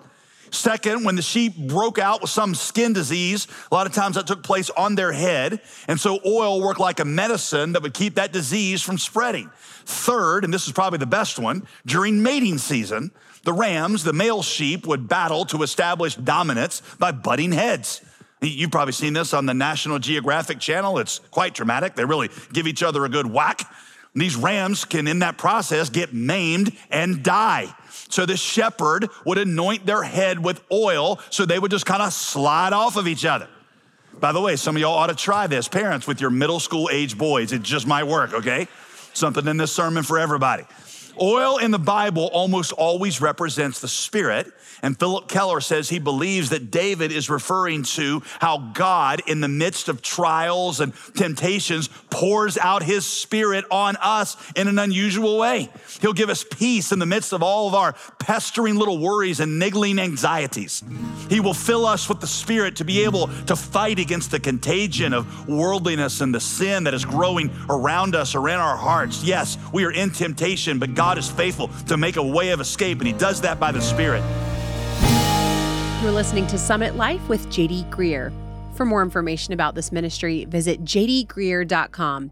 Second, 0.50 1.04
when 1.04 1.16
the 1.16 1.22
sheep 1.22 1.56
broke 1.56 1.98
out 1.98 2.20
with 2.20 2.30
some 2.30 2.54
skin 2.54 2.92
disease, 2.92 3.46
a 3.70 3.74
lot 3.74 3.86
of 3.86 3.92
times 3.92 4.16
that 4.16 4.26
took 4.26 4.42
place 4.42 4.70
on 4.70 4.94
their 4.94 5.12
head. 5.12 5.60
And 5.86 6.00
so 6.00 6.18
oil 6.24 6.60
worked 6.60 6.80
like 6.80 7.00
a 7.00 7.04
medicine 7.04 7.72
that 7.72 7.82
would 7.82 7.94
keep 7.94 8.14
that 8.14 8.32
disease 8.32 8.82
from 8.82 8.98
spreading. 8.98 9.50
Third, 9.84 10.44
and 10.44 10.52
this 10.52 10.66
is 10.66 10.72
probably 10.72 10.98
the 10.98 11.06
best 11.06 11.38
one, 11.38 11.66
during 11.86 12.22
mating 12.22 12.58
season, 12.58 13.10
the 13.44 13.52
rams, 13.52 14.04
the 14.04 14.12
male 14.12 14.42
sheep, 14.42 14.86
would 14.86 15.08
battle 15.08 15.44
to 15.46 15.62
establish 15.62 16.14
dominance 16.16 16.82
by 16.98 17.12
butting 17.12 17.52
heads. 17.52 18.02
You've 18.40 18.70
probably 18.70 18.92
seen 18.92 19.14
this 19.14 19.34
on 19.34 19.46
the 19.46 19.54
National 19.54 19.98
Geographic 19.98 20.60
channel. 20.60 20.98
It's 20.98 21.18
quite 21.30 21.54
dramatic. 21.54 21.94
They 21.94 22.04
really 22.04 22.30
give 22.52 22.66
each 22.66 22.82
other 22.82 23.04
a 23.04 23.08
good 23.08 23.26
whack. 23.26 23.62
These 24.14 24.36
rams 24.36 24.84
can, 24.84 25.06
in 25.06 25.20
that 25.20 25.38
process, 25.38 25.90
get 25.90 26.12
maimed 26.12 26.76
and 26.90 27.22
die. 27.22 27.74
So 28.08 28.26
the 28.26 28.36
shepherd 28.36 29.08
would 29.24 29.38
anoint 29.38 29.86
their 29.86 30.02
head 30.02 30.42
with 30.42 30.62
oil 30.72 31.20
so 31.30 31.44
they 31.44 31.58
would 31.58 31.70
just 31.70 31.86
kind 31.86 32.02
of 32.02 32.12
slide 32.12 32.72
off 32.72 32.96
of 32.96 33.06
each 33.06 33.24
other. 33.24 33.48
By 34.18 34.32
the 34.32 34.40
way, 34.40 34.56
some 34.56 34.76
of 34.76 34.80
y'all 34.80 34.94
ought 34.94 35.08
to 35.08 35.14
try 35.14 35.46
this. 35.46 35.68
Parents 35.68 36.06
with 36.06 36.20
your 36.20 36.30
middle 36.30 36.58
school 36.58 36.88
age 36.90 37.16
boys, 37.16 37.52
it 37.52 37.62
just 37.62 37.86
might 37.86 38.04
work, 38.04 38.32
okay? 38.32 38.66
Something 39.12 39.46
in 39.46 39.56
this 39.56 39.72
sermon 39.72 40.02
for 40.02 40.18
everybody. 40.18 40.64
Oil 41.20 41.58
in 41.58 41.70
the 41.70 41.78
Bible 41.78 42.28
almost 42.32 42.72
always 42.72 43.20
represents 43.20 43.80
the 43.80 43.88
Spirit. 43.88 44.52
And 44.82 44.96
Phillip 44.96 45.28
Keller 45.28 45.60
says 45.60 45.88
he 45.88 45.98
believes 45.98 46.50
that 46.50 46.70
David 46.70 47.10
is 47.10 47.28
referring 47.28 47.82
to 47.82 48.22
how 48.38 48.58
God, 48.58 49.22
in 49.26 49.40
the 49.40 49.48
midst 49.48 49.88
of 49.88 50.02
trials 50.02 50.80
and 50.80 50.92
temptations, 51.16 51.88
pours 52.10 52.56
out 52.56 52.82
his 52.82 53.04
Spirit 53.04 53.64
on 53.70 53.96
us 53.96 54.36
in 54.54 54.68
an 54.68 54.78
unusual 54.78 55.38
way. 55.38 55.68
He'll 56.00 56.12
give 56.12 56.30
us 56.30 56.44
peace 56.44 56.92
in 56.92 57.00
the 57.00 57.06
midst 57.06 57.32
of 57.32 57.42
all 57.42 57.66
of 57.66 57.74
our 57.74 57.94
pestering 58.20 58.76
little 58.76 58.98
worries 58.98 59.40
and 59.40 59.58
niggling 59.58 59.98
anxieties. 59.98 60.84
He 61.28 61.40
will 61.40 61.54
fill 61.54 61.84
us 61.84 62.08
with 62.08 62.20
the 62.20 62.26
Spirit 62.26 62.76
to 62.76 62.84
be 62.84 63.02
able 63.02 63.28
to 63.46 63.56
fight 63.56 63.98
against 63.98 64.30
the 64.30 64.38
contagion 64.38 65.12
of 65.12 65.48
worldliness 65.48 66.20
and 66.20 66.32
the 66.32 66.40
sin 66.40 66.84
that 66.84 66.94
is 66.94 67.04
growing 67.04 67.50
around 67.68 68.14
us 68.14 68.34
or 68.34 68.48
in 68.48 68.56
our 68.56 68.76
hearts. 68.76 69.24
Yes, 69.24 69.58
we 69.72 69.84
are 69.84 69.90
in 69.90 70.10
temptation, 70.10 70.78
but 70.78 70.94
God 70.94 71.07
God 71.08 71.16
is 71.16 71.30
faithful 71.30 71.68
to 71.86 71.96
make 71.96 72.16
a 72.16 72.22
way 72.22 72.50
of 72.50 72.60
escape, 72.60 72.98
and 72.98 73.06
He 73.06 73.14
does 73.14 73.40
that 73.40 73.58
by 73.58 73.72
the 73.72 73.80
Spirit. 73.80 74.22
You're 76.02 76.12
listening 76.12 76.46
to 76.48 76.58
Summit 76.58 76.96
Life 76.96 77.26
with 77.30 77.46
JD 77.48 77.88
Greear. 77.88 78.30
For 78.76 78.84
more 78.84 79.02
information 79.02 79.54
about 79.54 79.74
this 79.74 79.90
ministry, 79.90 80.44
visit 80.44 80.84
jdgreear.com. 80.84 82.30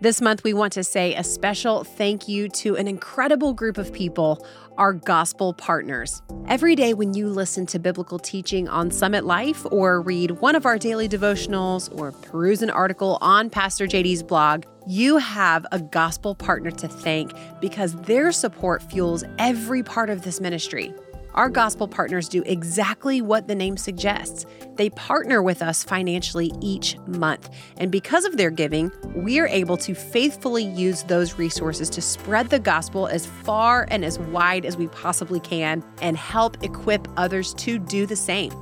This 0.00 0.20
month, 0.20 0.44
we 0.44 0.54
want 0.54 0.72
to 0.74 0.84
say 0.84 1.16
a 1.16 1.24
special 1.24 1.82
thank 1.82 2.28
you 2.28 2.48
to 2.50 2.76
an 2.76 2.86
incredible 2.86 3.52
group 3.52 3.78
of 3.78 3.92
people, 3.92 4.46
our 4.78 4.92
gospel 4.92 5.52
partners. 5.52 6.22
Every 6.48 6.74
day, 6.74 6.94
when 6.94 7.14
you 7.14 7.28
listen 7.28 7.66
to 7.66 7.78
biblical 7.78 8.18
teaching 8.18 8.68
on 8.68 8.90
Summit 8.90 9.24
Life, 9.24 9.66
or 9.70 10.02
read 10.02 10.32
one 10.32 10.54
of 10.54 10.66
our 10.66 10.78
daily 10.78 11.08
devotionals, 11.08 11.88
or 11.98 12.12
peruse 12.12 12.62
an 12.62 12.70
article 12.70 13.18
on 13.20 13.50
Pastor 13.50 13.86
JD's 13.86 14.22
blog, 14.22 14.64
you 14.86 15.16
have 15.18 15.64
a 15.72 15.80
gospel 15.80 16.34
partner 16.34 16.70
to 16.70 16.88
thank 16.88 17.32
because 17.60 17.94
their 18.02 18.32
support 18.32 18.82
fuels 18.82 19.24
every 19.38 19.82
part 19.82 20.10
of 20.10 20.22
this 20.22 20.40
ministry. 20.40 20.92
Our 21.34 21.48
gospel 21.48 21.88
partners 21.88 22.28
do 22.28 22.44
exactly 22.46 23.20
what 23.20 23.48
the 23.48 23.56
name 23.56 23.76
suggests. 23.76 24.46
They 24.76 24.90
partner 24.90 25.42
with 25.42 25.62
us 25.62 25.82
financially 25.82 26.52
each 26.60 26.96
month. 27.08 27.50
And 27.76 27.90
because 27.90 28.24
of 28.24 28.36
their 28.36 28.50
giving, 28.50 28.92
we 29.16 29.40
are 29.40 29.48
able 29.48 29.76
to 29.78 29.96
faithfully 29.96 30.62
use 30.62 31.02
those 31.02 31.36
resources 31.36 31.90
to 31.90 32.00
spread 32.00 32.50
the 32.50 32.60
gospel 32.60 33.08
as 33.08 33.26
far 33.26 33.88
and 33.90 34.04
as 34.04 34.16
wide 34.20 34.64
as 34.64 34.76
we 34.76 34.86
possibly 34.88 35.40
can 35.40 35.82
and 36.00 36.16
help 36.16 36.62
equip 36.62 37.08
others 37.16 37.52
to 37.54 37.80
do 37.80 38.06
the 38.06 38.14
same. 38.14 38.52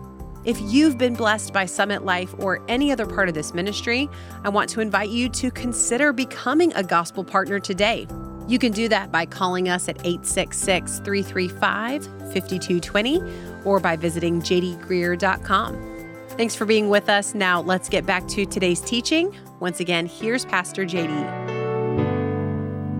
If 0.46 0.58
you've 0.62 0.96
been 0.96 1.14
blessed 1.14 1.52
by 1.52 1.66
Summit 1.66 2.06
Life 2.06 2.34
or 2.38 2.64
any 2.68 2.90
other 2.90 3.06
part 3.06 3.28
of 3.28 3.34
this 3.34 3.52
ministry, 3.52 4.08
I 4.44 4.48
want 4.48 4.70
to 4.70 4.80
invite 4.80 5.10
you 5.10 5.28
to 5.28 5.50
consider 5.50 6.14
becoming 6.14 6.72
a 6.72 6.82
gospel 6.82 7.22
partner 7.22 7.60
today. 7.60 8.06
You 8.52 8.58
can 8.58 8.72
do 8.72 8.86
that 8.90 9.10
by 9.10 9.24
calling 9.24 9.70
us 9.70 9.88
at 9.88 9.96
866 10.04 10.98
335 10.98 12.04
5220 12.04 13.22
or 13.64 13.80
by 13.80 13.96
visiting 13.96 14.42
jdgreear.com. 14.42 16.16
Thanks 16.36 16.54
for 16.54 16.66
being 16.66 16.90
with 16.90 17.08
us. 17.08 17.34
Now, 17.34 17.62
let's 17.62 17.88
get 17.88 18.04
back 18.04 18.28
to 18.28 18.44
today's 18.44 18.82
teaching. 18.82 19.34
Once 19.60 19.80
again, 19.80 20.04
here's 20.04 20.44
Pastor 20.44 20.84
JD. 20.84 21.42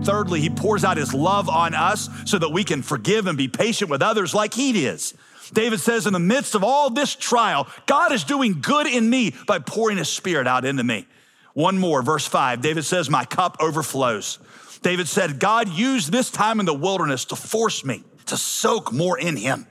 Thirdly, 0.03 0.41
he 0.41 0.49
pours 0.49 0.83
out 0.83 0.97
his 0.97 1.13
love 1.13 1.47
on 1.49 1.75
us 1.75 2.09
so 2.25 2.39
that 2.39 2.49
we 2.49 2.63
can 2.63 2.81
forgive 2.81 3.27
and 3.27 3.37
be 3.37 3.47
patient 3.47 3.91
with 3.91 4.01
others 4.01 4.33
like 4.33 4.55
he 4.55 4.87
is. 4.87 5.13
David 5.53 5.79
says, 5.79 6.07
in 6.07 6.13
the 6.13 6.19
midst 6.19 6.55
of 6.55 6.63
all 6.63 6.89
this 6.89 7.13
trial, 7.13 7.67
God 7.85 8.11
is 8.11 8.23
doing 8.23 8.59
good 8.59 8.87
in 8.87 9.07
me 9.07 9.35
by 9.45 9.59
pouring 9.59 9.99
his 9.99 10.09
spirit 10.09 10.47
out 10.47 10.65
into 10.65 10.83
me. 10.83 11.05
One 11.53 11.77
more, 11.77 12.01
verse 12.01 12.25
five, 12.25 12.61
David 12.61 12.85
says, 12.85 13.07
My 13.07 13.25
cup 13.25 13.57
overflows. 13.59 14.39
David 14.83 15.07
said, 15.07 15.39
God 15.39 15.69
used 15.69 16.11
this 16.11 16.29
time 16.29 16.59
in 16.59 16.65
the 16.65 16.73
wilderness 16.73 17.25
to 17.25 17.35
force 17.35 17.83
me 17.83 18.03
to 18.27 18.37
soak 18.37 18.93
more 18.93 19.17
in 19.17 19.35
him 19.35 19.65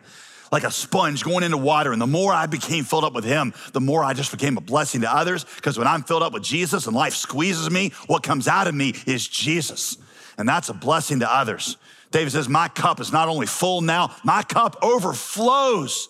like 0.53 0.65
a 0.65 0.71
sponge 0.71 1.25
going 1.25 1.43
into 1.43 1.57
water. 1.57 1.93
And 1.93 2.01
the 2.01 2.07
more 2.07 2.33
I 2.33 2.47
became 2.47 2.85
filled 2.85 3.05
up 3.05 3.15
with 3.15 3.25
Him, 3.25 3.55
the 3.73 3.81
more 3.81 4.05
I 4.05 4.13
just 4.13 4.31
became 4.31 4.59
a 4.59 4.61
blessing 4.61 5.01
to 5.01 5.13
others. 5.13 5.45
Because 5.45 5.79
when 5.79 5.89
I'm 5.89 6.03
filled 6.03 6.23
up 6.23 6.35
with 6.35 6.45
Jesus 6.45 6.87
and 6.87 6.95
life 6.95 7.15
squeezes 7.15 7.71
me, 7.71 7.93
what 8.07 8.23
comes 8.23 8.47
out 8.47 8.69
of 8.69 8.75
me 8.75 8.95
is 9.07 9.27
Jesus. 9.27 9.97
And 10.37 10.47
that's 10.47 10.69
a 10.69 10.75
blessing 10.75 11.21
to 11.21 11.35
others. 11.35 11.79
David 12.11 12.31
says, 12.31 12.49
My 12.49 12.69
cup 12.69 13.01
is 13.01 13.11
not 13.11 13.29
only 13.29 13.47
full 13.47 13.81
now, 13.81 14.15
my 14.23 14.43
cup 14.43 14.77
overflows. 14.83 16.09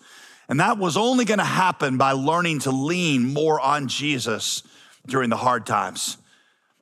And 0.49 0.59
that 0.59 0.77
was 0.77 0.97
only 0.97 1.25
going 1.25 1.39
to 1.39 1.45
happen 1.45 1.97
by 1.97 2.13
learning 2.13 2.61
to 2.61 2.73
lean 2.73 3.33
more 3.33 3.61
on 3.61 3.87
Jesus 3.87 4.65
during 5.07 5.31
the 5.31 5.37
hard 5.37 5.65
times. 5.65 6.19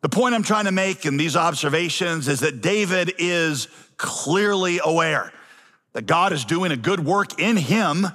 The 0.02 0.08
point 0.08 0.34
I'm 0.34 0.42
trying 0.42 0.64
to 0.64 0.72
make 0.72 1.04
in 1.04 1.18
these 1.18 1.36
observations 1.36 2.26
is 2.26 2.40
that 2.40 2.62
David 2.62 3.12
is 3.18 3.68
clearly 3.98 4.80
aware 4.82 5.30
that 5.92 6.06
God 6.06 6.32
is 6.32 6.44
doing 6.44 6.72
a 6.72 6.76
good 6.76 7.00
work 7.00 7.38
in 7.38 7.56
him 7.56 8.06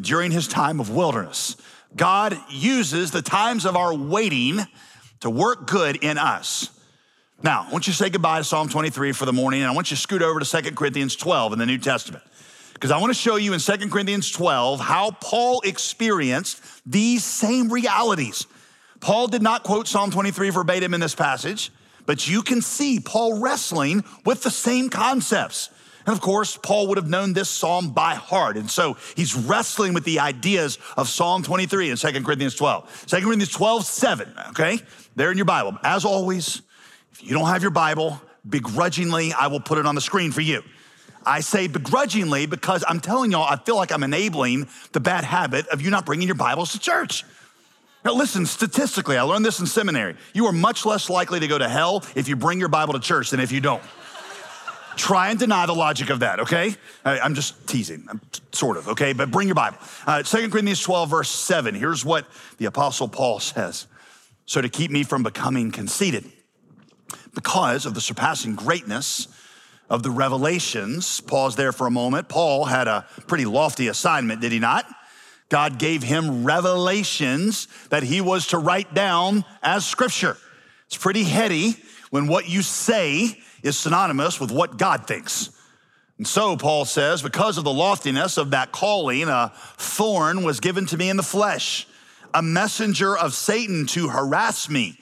during 0.00 0.30
his 0.30 0.48
time 0.48 0.80
of 0.80 0.88
wilderness. 0.88 1.56
God 1.94 2.36
uses 2.48 3.10
the 3.10 3.22
times 3.22 3.66
of 3.66 3.76
our 3.76 3.94
waiting 3.94 4.60
to 5.20 5.30
work 5.30 5.66
good 5.66 5.96
in 5.96 6.16
us. 6.16 6.70
Now, 7.42 7.66
I 7.68 7.72
want 7.72 7.86
you 7.86 7.92
to 7.92 7.96
say 7.96 8.08
goodbye 8.08 8.38
to 8.38 8.44
Psalm 8.44 8.70
23 8.70 9.12
for 9.12 9.26
the 9.26 9.32
morning, 9.32 9.60
and 9.60 9.70
I 9.70 9.74
want 9.74 9.90
you 9.90 9.96
to 9.96 10.00
scoot 10.00 10.22
over 10.22 10.40
to 10.40 10.62
2 10.62 10.70
Corinthians 10.72 11.14
12 11.14 11.52
in 11.52 11.58
the 11.58 11.66
New 11.66 11.78
Testament. 11.78 12.24
Because 12.72 12.90
I 12.90 12.98
want 12.98 13.10
to 13.10 13.18
show 13.18 13.36
you 13.36 13.52
in 13.52 13.60
2 13.60 13.90
Corinthians 13.90 14.30
12 14.30 14.80
how 14.80 15.10
Paul 15.10 15.60
experienced 15.60 16.62
these 16.86 17.22
same 17.22 17.70
realities. 17.70 18.46
Paul 19.04 19.26
did 19.26 19.42
not 19.42 19.64
quote 19.64 19.86
Psalm 19.86 20.10
23 20.10 20.48
verbatim 20.48 20.94
in 20.94 21.00
this 21.00 21.14
passage, 21.14 21.70
but 22.06 22.26
you 22.26 22.40
can 22.40 22.62
see 22.62 23.00
Paul 23.00 23.38
wrestling 23.38 24.02
with 24.24 24.42
the 24.42 24.50
same 24.50 24.88
concepts. 24.88 25.68
And 26.06 26.14
of 26.14 26.22
course, 26.22 26.56
Paul 26.56 26.86
would 26.86 26.96
have 26.96 27.06
known 27.06 27.34
this 27.34 27.50
psalm 27.50 27.90
by 27.90 28.14
heart. 28.14 28.56
And 28.56 28.70
so 28.70 28.96
he's 29.14 29.34
wrestling 29.34 29.92
with 29.92 30.04
the 30.04 30.20
ideas 30.20 30.78
of 30.96 31.10
Psalm 31.10 31.42
23 31.42 31.90
in 31.90 31.98
2 31.98 32.22
Corinthians 32.22 32.54
12. 32.54 33.04
2 33.06 33.16
Corinthians 33.16 33.50
12, 33.50 33.84
7, 33.84 34.34
okay? 34.48 34.78
There 35.16 35.30
in 35.30 35.36
your 35.36 35.44
Bible. 35.44 35.76
As 35.82 36.06
always, 36.06 36.62
if 37.12 37.22
you 37.22 37.34
don't 37.34 37.48
have 37.48 37.60
your 37.60 37.72
Bible, 37.72 38.22
begrudgingly, 38.48 39.34
I 39.34 39.48
will 39.48 39.60
put 39.60 39.76
it 39.76 39.84
on 39.84 39.94
the 39.94 40.00
screen 40.00 40.32
for 40.32 40.40
you. 40.40 40.62
I 41.26 41.40
say 41.40 41.66
begrudgingly 41.66 42.46
because 42.46 42.82
I'm 42.88 43.00
telling 43.00 43.32
y'all, 43.32 43.44
I 43.44 43.56
feel 43.56 43.76
like 43.76 43.92
I'm 43.92 44.02
enabling 44.02 44.66
the 44.92 45.00
bad 45.00 45.24
habit 45.24 45.66
of 45.68 45.82
you 45.82 45.90
not 45.90 46.06
bringing 46.06 46.26
your 46.26 46.36
Bibles 46.36 46.72
to 46.72 46.78
church. 46.78 47.22
Now, 48.04 48.12
listen, 48.12 48.44
statistically, 48.44 49.16
I 49.16 49.22
learned 49.22 49.46
this 49.46 49.60
in 49.60 49.66
seminary. 49.66 50.16
You 50.34 50.46
are 50.46 50.52
much 50.52 50.84
less 50.84 51.08
likely 51.08 51.40
to 51.40 51.48
go 51.48 51.56
to 51.56 51.68
hell 51.68 52.04
if 52.14 52.28
you 52.28 52.36
bring 52.36 52.60
your 52.60 52.68
Bible 52.68 52.92
to 52.92 53.00
church 53.00 53.30
than 53.30 53.40
if 53.40 53.50
you 53.50 53.60
don't. 53.60 53.82
Try 54.96 55.30
and 55.30 55.38
deny 55.38 55.66
the 55.66 55.74
logic 55.74 56.10
of 56.10 56.20
that, 56.20 56.40
okay? 56.40 56.76
I'm 57.04 57.34
just 57.34 57.66
teasing, 57.66 58.04
I'm 58.08 58.20
sort 58.52 58.76
of, 58.76 58.88
okay? 58.88 59.12
But 59.12 59.30
bring 59.30 59.48
your 59.48 59.54
Bible. 59.54 59.78
Uh, 60.06 60.22
2 60.22 60.50
Corinthians 60.50 60.82
12, 60.82 61.10
verse 61.10 61.30
7. 61.30 61.74
Here's 61.74 62.04
what 62.04 62.26
the 62.58 62.66
Apostle 62.66 63.08
Paul 63.08 63.40
says 63.40 63.86
So 64.46 64.60
to 64.60 64.68
keep 64.68 64.90
me 64.90 65.02
from 65.02 65.22
becoming 65.22 65.72
conceited, 65.72 66.30
because 67.34 67.86
of 67.86 67.94
the 67.94 68.00
surpassing 68.00 68.54
greatness 68.54 69.28
of 69.90 70.02
the 70.02 70.10
revelations, 70.10 71.20
pause 71.20 71.56
there 71.56 71.72
for 71.72 71.86
a 71.86 71.90
moment. 71.90 72.28
Paul 72.28 72.66
had 72.66 72.86
a 72.86 73.06
pretty 73.26 73.46
lofty 73.46 73.88
assignment, 73.88 74.40
did 74.40 74.52
he 74.52 74.58
not? 74.58 74.86
God 75.48 75.78
gave 75.78 76.02
him 76.02 76.44
revelations 76.44 77.68
that 77.90 78.02
he 78.02 78.20
was 78.20 78.48
to 78.48 78.58
write 78.58 78.94
down 78.94 79.44
as 79.62 79.86
scripture. 79.86 80.36
It's 80.86 80.96
pretty 80.96 81.24
heady 81.24 81.76
when 82.10 82.26
what 82.26 82.48
you 82.48 82.62
say 82.62 83.38
is 83.62 83.78
synonymous 83.78 84.40
with 84.40 84.50
what 84.50 84.78
God 84.78 85.06
thinks. 85.06 85.50
And 86.18 86.26
so, 86.26 86.56
Paul 86.56 86.84
says, 86.84 87.22
because 87.22 87.58
of 87.58 87.64
the 87.64 87.72
loftiness 87.72 88.36
of 88.36 88.50
that 88.50 88.70
calling, 88.70 89.28
a 89.28 89.52
thorn 89.76 90.44
was 90.44 90.60
given 90.60 90.86
to 90.86 90.96
me 90.96 91.10
in 91.10 91.16
the 91.16 91.24
flesh, 91.24 91.88
a 92.32 92.42
messenger 92.42 93.16
of 93.16 93.34
Satan 93.34 93.86
to 93.88 94.08
harass 94.08 94.68
me 94.68 94.98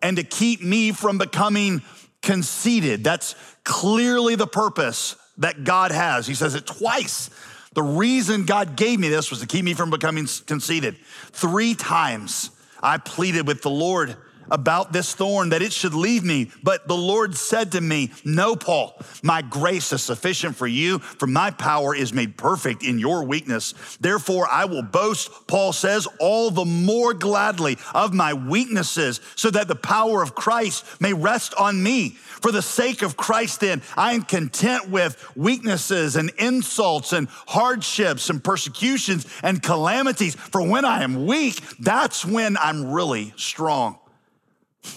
and 0.00 0.16
to 0.16 0.24
keep 0.24 0.62
me 0.62 0.92
from 0.92 1.18
becoming 1.18 1.82
conceited. 2.22 3.04
That's 3.04 3.34
clearly 3.64 4.34
the 4.36 4.46
purpose 4.46 5.16
that 5.38 5.64
God 5.64 5.90
has. 5.90 6.26
He 6.26 6.34
says 6.34 6.54
it 6.54 6.66
twice. 6.66 7.28
The 7.74 7.82
reason 7.82 8.46
God 8.46 8.76
gave 8.76 8.98
me 9.00 9.08
this 9.08 9.30
was 9.30 9.40
to 9.40 9.46
keep 9.46 9.64
me 9.64 9.74
from 9.74 9.90
becoming 9.90 10.26
conceited. 10.46 10.96
Three 11.32 11.74
times 11.74 12.50
I 12.82 12.98
pleaded 12.98 13.46
with 13.46 13.62
the 13.62 13.70
Lord 13.70 14.16
about 14.50 14.92
this 14.92 15.14
thorn 15.14 15.50
that 15.50 15.62
it 15.62 15.72
should 15.72 15.94
leave 15.94 16.24
me. 16.24 16.50
But 16.62 16.86
the 16.88 16.96
Lord 16.96 17.36
said 17.36 17.72
to 17.72 17.80
me, 17.80 18.10
No, 18.24 18.56
Paul, 18.56 19.00
my 19.22 19.42
grace 19.42 19.92
is 19.92 20.02
sufficient 20.02 20.56
for 20.56 20.66
you, 20.66 20.98
for 20.98 21.26
my 21.26 21.50
power 21.50 21.94
is 21.94 22.12
made 22.12 22.36
perfect 22.36 22.82
in 22.82 22.98
your 22.98 23.24
weakness. 23.24 23.74
Therefore, 24.00 24.48
I 24.50 24.64
will 24.64 24.82
boast, 24.82 25.46
Paul 25.46 25.72
says, 25.72 26.06
all 26.20 26.50
the 26.50 26.64
more 26.64 27.14
gladly 27.14 27.78
of 27.94 28.12
my 28.12 28.34
weaknesses, 28.34 29.20
so 29.36 29.50
that 29.50 29.68
the 29.68 29.74
power 29.74 30.22
of 30.22 30.34
Christ 30.34 31.00
may 31.00 31.12
rest 31.12 31.54
on 31.54 31.82
me. 31.82 32.10
For 32.10 32.52
the 32.52 32.62
sake 32.62 33.02
of 33.02 33.16
Christ, 33.16 33.60
then, 33.60 33.82
I 33.96 34.12
am 34.12 34.22
content 34.22 34.88
with 34.90 35.34
weaknesses 35.36 36.16
and 36.16 36.30
insults 36.38 37.12
and 37.12 37.28
hardships 37.28 38.30
and 38.30 38.42
persecutions 38.42 39.26
and 39.42 39.62
calamities. 39.62 40.34
For 40.34 40.66
when 40.66 40.84
I 40.84 41.02
am 41.02 41.26
weak, 41.26 41.62
that's 41.78 42.24
when 42.24 42.56
I'm 42.56 42.92
really 42.92 43.32
strong. 43.36 43.98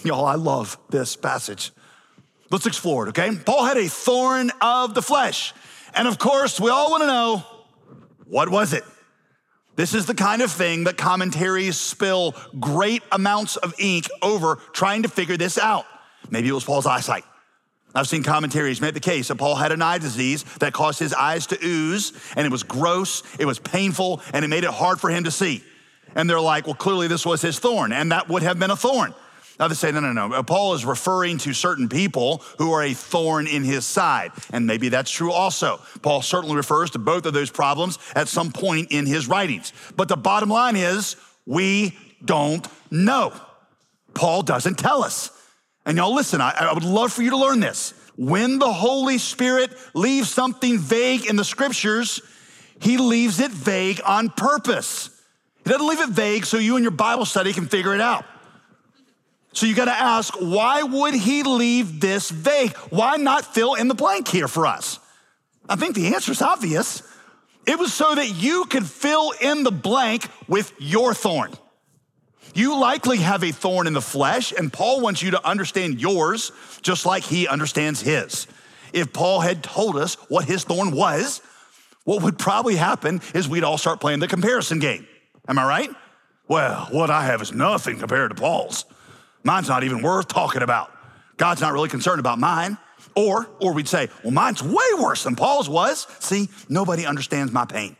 Y'all, 0.04 0.24
I 0.24 0.34
love 0.34 0.78
this 0.90 1.16
passage. 1.16 1.72
Let's 2.50 2.66
explore 2.66 3.06
it, 3.06 3.10
okay? 3.10 3.30
Paul 3.44 3.64
had 3.64 3.76
a 3.76 3.88
thorn 3.88 4.50
of 4.60 4.94
the 4.94 5.02
flesh. 5.02 5.52
And 5.94 6.08
of 6.08 6.18
course, 6.18 6.60
we 6.60 6.70
all 6.70 6.90
want 6.90 7.02
to 7.02 7.06
know 7.06 7.44
what 8.26 8.48
was 8.48 8.72
it? 8.72 8.84
This 9.76 9.94
is 9.94 10.06
the 10.06 10.14
kind 10.14 10.42
of 10.42 10.50
thing 10.50 10.84
that 10.84 10.96
commentaries 10.96 11.76
spill 11.76 12.34
great 12.58 13.02
amounts 13.12 13.56
of 13.56 13.74
ink 13.78 14.08
over 14.22 14.56
trying 14.72 15.04
to 15.04 15.08
figure 15.08 15.36
this 15.36 15.56
out. 15.56 15.86
Maybe 16.30 16.48
it 16.48 16.52
was 16.52 16.64
Paul's 16.64 16.86
eyesight. 16.86 17.24
I've 17.94 18.08
seen 18.08 18.22
commentaries 18.22 18.80
make 18.80 18.94
the 18.94 19.00
case 19.00 19.28
that 19.28 19.36
Paul 19.36 19.54
had 19.54 19.72
an 19.72 19.80
eye 19.80 19.98
disease 19.98 20.44
that 20.60 20.72
caused 20.72 20.98
his 20.98 21.14
eyes 21.14 21.46
to 21.48 21.58
ooze, 21.64 22.12
and 22.36 22.44
it 22.44 22.50
was 22.50 22.62
gross, 22.62 23.22
it 23.38 23.46
was 23.46 23.58
painful, 23.58 24.20
and 24.32 24.44
it 24.44 24.48
made 24.48 24.64
it 24.64 24.70
hard 24.70 25.00
for 25.00 25.10
him 25.10 25.24
to 25.24 25.30
see. 25.30 25.62
And 26.14 26.28
they're 26.28 26.40
like, 26.40 26.66
well, 26.66 26.74
clearly 26.74 27.08
this 27.08 27.24
was 27.24 27.40
his 27.40 27.58
thorn, 27.58 27.92
and 27.92 28.12
that 28.12 28.28
would 28.28 28.42
have 28.42 28.58
been 28.58 28.70
a 28.70 28.76
thorn. 28.76 29.14
Now 29.58 29.68
they 29.68 29.74
say, 29.74 29.90
no, 29.90 30.00
no, 30.00 30.12
no. 30.12 30.32
Uh, 30.32 30.42
Paul 30.42 30.74
is 30.74 30.84
referring 30.84 31.38
to 31.38 31.52
certain 31.52 31.88
people 31.88 32.42
who 32.58 32.72
are 32.72 32.82
a 32.82 32.94
thorn 32.94 33.46
in 33.46 33.64
his 33.64 33.84
side. 33.84 34.30
And 34.52 34.66
maybe 34.66 34.88
that's 34.88 35.10
true 35.10 35.32
also. 35.32 35.80
Paul 36.02 36.22
certainly 36.22 36.56
refers 36.56 36.90
to 36.90 36.98
both 36.98 37.26
of 37.26 37.32
those 37.32 37.50
problems 37.50 37.98
at 38.14 38.28
some 38.28 38.52
point 38.52 38.92
in 38.92 39.04
his 39.04 39.26
writings. 39.26 39.72
But 39.96 40.08
the 40.08 40.16
bottom 40.16 40.48
line 40.48 40.76
is, 40.76 41.16
we 41.44 41.96
don't 42.24 42.66
know. 42.90 43.32
Paul 44.14 44.42
doesn't 44.42 44.78
tell 44.78 45.02
us. 45.02 45.30
And 45.84 45.96
y'all 45.96 46.14
listen, 46.14 46.40
I, 46.40 46.50
I 46.50 46.72
would 46.72 46.84
love 46.84 47.12
for 47.12 47.22
you 47.22 47.30
to 47.30 47.36
learn 47.36 47.60
this. 47.60 47.94
When 48.16 48.58
the 48.58 48.72
Holy 48.72 49.18
Spirit 49.18 49.72
leaves 49.94 50.28
something 50.28 50.78
vague 50.78 51.26
in 51.26 51.36
the 51.36 51.44
scriptures, 51.44 52.20
he 52.80 52.96
leaves 52.96 53.40
it 53.40 53.50
vague 53.50 54.00
on 54.04 54.28
purpose. 54.28 55.10
He 55.64 55.70
doesn't 55.70 55.86
leave 55.86 56.00
it 56.00 56.10
vague 56.10 56.44
so 56.44 56.58
you 56.58 56.76
and 56.76 56.84
your 56.84 56.90
Bible 56.92 57.24
study 57.24 57.52
can 57.52 57.66
figure 57.66 57.94
it 57.94 58.00
out. 58.00 58.24
So 59.52 59.66
you 59.66 59.74
got 59.74 59.86
to 59.86 59.92
ask, 59.92 60.34
why 60.34 60.82
would 60.82 61.14
he 61.14 61.42
leave 61.42 62.00
this 62.00 62.30
vague? 62.30 62.76
Why 62.90 63.16
not 63.16 63.54
fill 63.54 63.74
in 63.74 63.88
the 63.88 63.94
blank 63.94 64.28
here 64.28 64.48
for 64.48 64.66
us? 64.66 65.00
I 65.68 65.76
think 65.76 65.94
the 65.94 66.14
answer 66.14 66.32
is 66.32 66.42
obvious. 66.42 67.02
It 67.66 67.78
was 67.78 67.92
so 67.92 68.14
that 68.14 68.28
you 68.28 68.64
could 68.66 68.86
fill 68.86 69.32
in 69.40 69.62
the 69.62 69.70
blank 69.72 70.26
with 70.46 70.72
your 70.78 71.12
thorn. 71.12 71.52
You 72.54 72.78
likely 72.78 73.18
have 73.18 73.44
a 73.44 73.52
thorn 73.52 73.86
in 73.86 73.92
the 73.92 74.00
flesh, 74.00 74.52
and 74.56 74.72
Paul 74.72 75.00
wants 75.00 75.22
you 75.22 75.32
to 75.32 75.46
understand 75.46 76.00
yours 76.00 76.50
just 76.80 77.04
like 77.04 77.24
he 77.24 77.46
understands 77.46 78.00
his. 78.00 78.46
If 78.92 79.12
Paul 79.12 79.40
had 79.40 79.62
told 79.62 79.96
us 79.96 80.14
what 80.28 80.46
his 80.46 80.64
thorn 80.64 80.92
was, 80.92 81.42
what 82.04 82.22
would 82.22 82.38
probably 82.38 82.76
happen 82.76 83.20
is 83.34 83.48
we'd 83.48 83.64
all 83.64 83.76
start 83.76 84.00
playing 84.00 84.20
the 84.20 84.28
comparison 84.28 84.78
game. 84.78 85.06
Am 85.46 85.58
I 85.58 85.66
right? 85.66 85.90
Well, 86.48 86.88
what 86.90 87.10
I 87.10 87.24
have 87.24 87.42
is 87.42 87.52
nothing 87.52 87.98
compared 87.98 88.30
to 88.30 88.34
Paul's. 88.34 88.86
Mine's 89.44 89.68
not 89.68 89.84
even 89.84 90.02
worth 90.02 90.28
talking 90.28 90.62
about. 90.62 90.90
God's 91.36 91.60
not 91.60 91.72
really 91.72 91.88
concerned 91.88 92.20
about 92.20 92.38
mine. 92.38 92.76
Or, 93.14 93.48
or 93.60 93.72
we'd 93.72 93.88
say, 93.88 94.08
well, 94.22 94.32
mine's 94.32 94.62
way 94.62 94.86
worse 94.98 95.24
than 95.24 95.34
Paul's 95.34 95.68
was. 95.68 96.06
See, 96.20 96.48
nobody 96.68 97.06
understands 97.06 97.52
my 97.52 97.64
pain. 97.64 97.96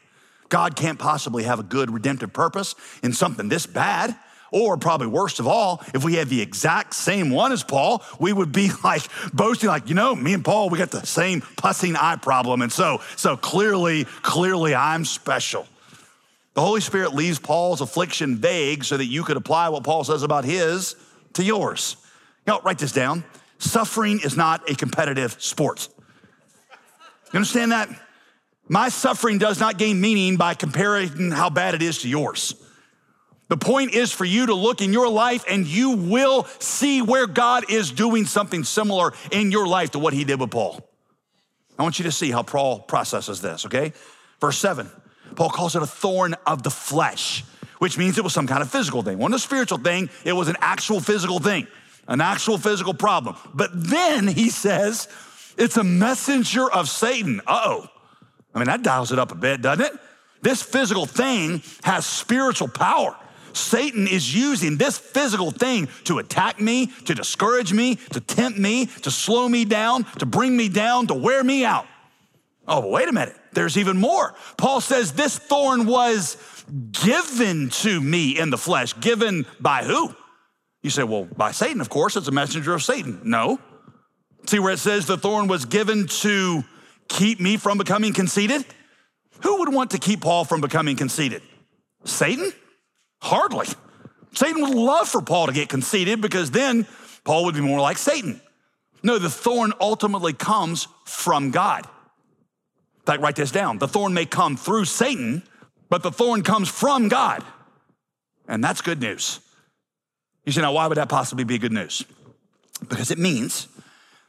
God 0.48 0.76
can't 0.76 0.98
possibly 0.98 1.44
have 1.44 1.58
a 1.58 1.62
good 1.62 1.90
redemptive 1.90 2.32
purpose 2.32 2.74
in 3.02 3.12
something 3.12 3.48
this 3.48 3.66
bad. 3.66 4.16
Or 4.50 4.78
probably 4.78 5.08
worst 5.08 5.40
of 5.40 5.46
all, 5.46 5.82
if 5.92 6.04
we 6.04 6.14
had 6.14 6.28
the 6.28 6.40
exact 6.40 6.94
same 6.94 7.30
one 7.30 7.52
as 7.52 7.62
Paul, 7.62 8.02
we 8.18 8.32
would 8.32 8.50
be 8.50 8.70
like 8.84 9.02
boasting, 9.32 9.68
like, 9.68 9.88
you 9.88 9.94
know, 9.94 10.14
me 10.14 10.32
and 10.32 10.44
Paul, 10.44 10.70
we 10.70 10.78
got 10.78 10.90
the 10.90 11.04
same 11.04 11.42
pussing 11.56 11.96
eye 11.96 12.16
problem. 12.16 12.62
And 12.62 12.72
so, 12.72 13.02
so 13.16 13.36
clearly, 13.36 14.04
clearly 14.22 14.74
I'm 14.74 15.04
special. 15.04 15.66
The 16.54 16.62
Holy 16.62 16.80
Spirit 16.80 17.14
leaves 17.14 17.38
Paul's 17.38 17.80
affliction 17.80 18.36
vague 18.36 18.84
so 18.84 18.96
that 18.96 19.04
you 19.04 19.22
could 19.22 19.36
apply 19.36 19.68
what 19.68 19.84
Paul 19.84 20.02
says 20.02 20.22
about 20.22 20.44
his 20.44 20.96
to 21.38 21.44
yours. 21.44 21.96
Now, 22.46 22.60
write 22.60 22.78
this 22.78 22.92
down. 22.92 23.24
Suffering 23.58 24.20
is 24.22 24.36
not 24.36 24.70
a 24.70 24.74
competitive 24.74 25.40
sport. 25.42 25.88
You 27.32 27.38
understand 27.38 27.72
that? 27.72 27.88
My 28.68 28.90
suffering 28.90 29.38
does 29.38 29.58
not 29.58 29.78
gain 29.78 30.00
meaning 30.00 30.36
by 30.36 30.54
comparing 30.54 31.30
how 31.30 31.50
bad 31.50 31.74
it 31.74 31.82
is 31.82 32.02
to 32.02 32.08
yours. 32.08 32.54
The 33.48 33.56
point 33.56 33.94
is 33.94 34.12
for 34.12 34.26
you 34.26 34.46
to 34.46 34.54
look 34.54 34.82
in 34.82 34.92
your 34.92 35.08
life 35.08 35.44
and 35.48 35.66
you 35.66 35.92
will 35.92 36.44
see 36.58 37.00
where 37.00 37.26
God 37.26 37.70
is 37.70 37.90
doing 37.90 38.26
something 38.26 38.62
similar 38.62 39.14
in 39.32 39.50
your 39.50 39.66
life 39.66 39.92
to 39.92 39.98
what 39.98 40.12
he 40.12 40.24
did 40.24 40.38
with 40.38 40.50
Paul. 40.50 40.86
I 41.78 41.82
want 41.82 41.98
you 41.98 42.04
to 42.04 42.12
see 42.12 42.30
how 42.30 42.42
Paul 42.42 42.80
processes 42.80 43.40
this, 43.40 43.64
okay? 43.64 43.94
Verse 44.40 44.58
seven, 44.58 44.90
Paul 45.34 45.48
calls 45.48 45.76
it 45.76 45.82
a 45.82 45.86
thorn 45.86 46.34
of 46.46 46.62
the 46.62 46.70
flesh 46.70 47.44
which 47.78 47.98
means 47.98 48.18
it 48.18 48.24
was 48.24 48.32
some 48.32 48.46
kind 48.46 48.62
of 48.62 48.70
physical 48.70 49.02
thing. 49.02 49.18
Wasn't 49.18 49.34
a 49.34 49.38
spiritual 49.38 49.78
thing, 49.78 50.10
it 50.24 50.32
was 50.32 50.48
an 50.48 50.56
actual 50.60 51.00
physical 51.00 51.38
thing, 51.38 51.66
an 52.06 52.20
actual 52.20 52.58
physical 52.58 52.94
problem. 52.94 53.36
But 53.54 53.70
then 53.72 54.26
he 54.26 54.50
says, 54.50 55.08
it's 55.56 55.76
a 55.76 55.84
messenger 55.84 56.70
of 56.70 56.88
Satan. 56.88 57.40
Uh 57.46 57.60
oh. 57.64 57.86
I 58.54 58.58
mean, 58.58 58.66
that 58.66 58.82
dials 58.82 59.12
it 59.12 59.18
up 59.18 59.32
a 59.32 59.34
bit, 59.34 59.62
doesn't 59.62 59.84
it? 59.84 59.92
This 60.40 60.62
physical 60.62 61.06
thing 61.06 61.62
has 61.82 62.06
spiritual 62.06 62.68
power. 62.68 63.16
Satan 63.52 64.06
is 64.06 64.34
using 64.34 64.76
this 64.76 64.98
physical 64.98 65.50
thing 65.50 65.88
to 66.04 66.18
attack 66.18 66.60
me, 66.60 66.86
to 67.06 67.14
discourage 67.14 67.72
me, 67.72 67.96
to 68.12 68.20
tempt 68.20 68.58
me, 68.58 68.86
to 68.86 69.10
slow 69.10 69.48
me 69.48 69.64
down, 69.64 70.04
to 70.18 70.26
bring 70.26 70.56
me 70.56 70.68
down, 70.68 71.08
to 71.08 71.14
wear 71.14 71.42
me 71.42 71.64
out. 71.64 71.86
Oh, 72.66 72.88
wait 72.88 73.08
a 73.08 73.12
minute. 73.12 73.34
There's 73.52 73.78
even 73.78 73.96
more. 73.96 74.34
Paul 74.56 74.80
says 74.80 75.12
this 75.12 75.38
thorn 75.38 75.86
was 75.86 76.36
given 76.92 77.70
to 77.70 78.00
me 78.00 78.38
in 78.38 78.50
the 78.50 78.58
flesh. 78.58 78.98
Given 79.00 79.46
by 79.60 79.84
who? 79.84 80.14
You 80.82 80.90
say, 80.90 81.02
well, 81.02 81.24
by 81.24 81.52
Satan, 81.52 81.80
of 81.80 81.88
course. 81.88 82.16
It's 82.16 82.28
a 82.28 82.32
messenger 82.32 82.74
of 82.74 82.82
Satan. 82.82 83.20
No. 83.24 83.58
See 84.46 84.58
where 84.58 84.72
it 84.72 84.78
says 84.78 85.06
the 85.06 85.18
thorn 85.18 85.48
was 85.48 85.64
given 85.64 86.06
to 86.06 86.64
keep 87.08 87.40
me 87.40 87.56
from 87.56 87.78
becoming 87.78 88.12
conceited? 88.12 88.64
Who 89.42 89.58
would 89.58 89.72
want 89.72 89.90
to 89.92 89.98
keep 89.98 90.20
Paul 90.20 90.44
from 90.44 90.60
becoming 90.60 90.96
conceited? 90.96 91.42
Satan? 92.04 92.52
Hardly. 93.20 93.66
Satan 94.34 94.62
would 94.62 94.74
love 94.74 95.08
for 95.08 95.20
Paul 95.20 95.46
to 95.46 95.52
get 95.52 95.68
conceited 95.68 96.20
because 96.20 96.50
then 96.50 96.86
Paul 97.24 97.44
would 97.46 97.54
be 97.54 97.60
more 97.60 97.80
like 97.80 97.98
Satan. 97.98 98.40
No, 99.02 99.18
the 99.18 99.30
thorn 99.30 99.72
ultimately 99.80 100.32
comes 100.32 100.88
from 101.04 101.50
God. 101.50 101.84
In 101.84 103.04
fact, 103.06 103.22
write 103.22 103.36
this 103.36 103.50
down. 103.50 103.78
The 103.78 103.88
thorn 103.88 104.12
may 104.12 104.26
come 104.26 104.56
through 104.56 104.84
Satan, 104.84 105.42
but 105.88 106.02
the 106.02 106.10
thorn 106.10 106.42
comes 106.42 106.68
from 106.68 107.08
God. 107.08 107.44
And 108.46 108.62
that's 108.64 108.80
good 108.80 109.00
news. 109.00 109.40
You 110.44 110.52
say, 110.52 110.62
now, 110.62 110.72
why 110.72 110.86
would 110.86 110.96
that 110.96 111.08
possibly 111.08 111.44
be 111.44 111.58
good 111.58 111.72
news? 111.72 112.04
Because 112.88 113.10
it 113.10 113.18
means 113.18 113.68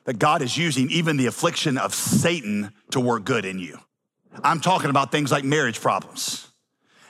that 0.04 0.20
God 0.20 0.42
is 0.42 0.58
using 0.58 0.90
even 0.90 1.16
the 1.18 1.28
affliction 1.28 1.78
of 1.78 1.94
Satan 1.94 2.74
to 2.92 3.00
work 3.00 3.24
good 3.24 3.46
in 3.46 3.60
you. 3.60 3.80
I'm 4.44 4.60
talking 4.60 4.90
about 4.90 5.12
things 5.12 5.32
like 5.32 5.44
marriage 5.44 5.80
problems. 5.80 6.49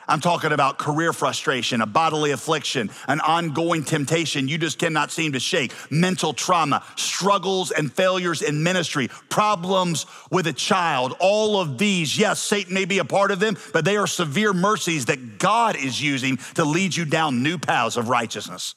I'm 0.10 0.20
talking 0.20 0.52
about 0.52 0.80
career 0.80 1.14
frustration, 1.14 1.82
a 1.82 1.86
bodily 1.86 2.32
affliction, 2.32 2.90
an 3.08 3.20
ongoing 3.22 3.84
temptation 3.84 4.48
you 4.48 4.58
just 4.58 4.80
cannot 4.80 5.12
seem 5.12 5.34
to 5.34 5.40
shake, 5.40 5.72
mental 5.92 6.34
trauma, 6.34 6.84
struggles 6.96 7.70
and 7.70 7.94
failures 7.94 8.42
in 8.42 8.64
ministry, 8.64 9.10
problems 9.30 10.08
with 10.32 10.48
a 10.48 10.54
child. 10.54 11.16
All 11.20 11.62
of 11.62 11.78
these, 11.78 12.18
yes, 12.18 12.40
Satan 12.40 12.74
may 12.74 12.86
be 12.86 12.98
a 12.98 13.06
part 13.06 13.30
of 13.30 13.40
them, 13.40 13.56
but 13.72 13.86
they 13.86 13.98
are 13.98 14.08
severe 14.08 14.52
mercies 14.52 15.06
that 15.06 15.38
God 15.38 15.76
is 15.76 16.02
using 16.02 16.38
to 16.56 16.66
lead 16.66 16.96
you 16.96 17.06
down 17.06 17.44
new 17.44 17.60
paths 17.60 17.96
of 17.96 18.10
righteousness. 18.10 18.74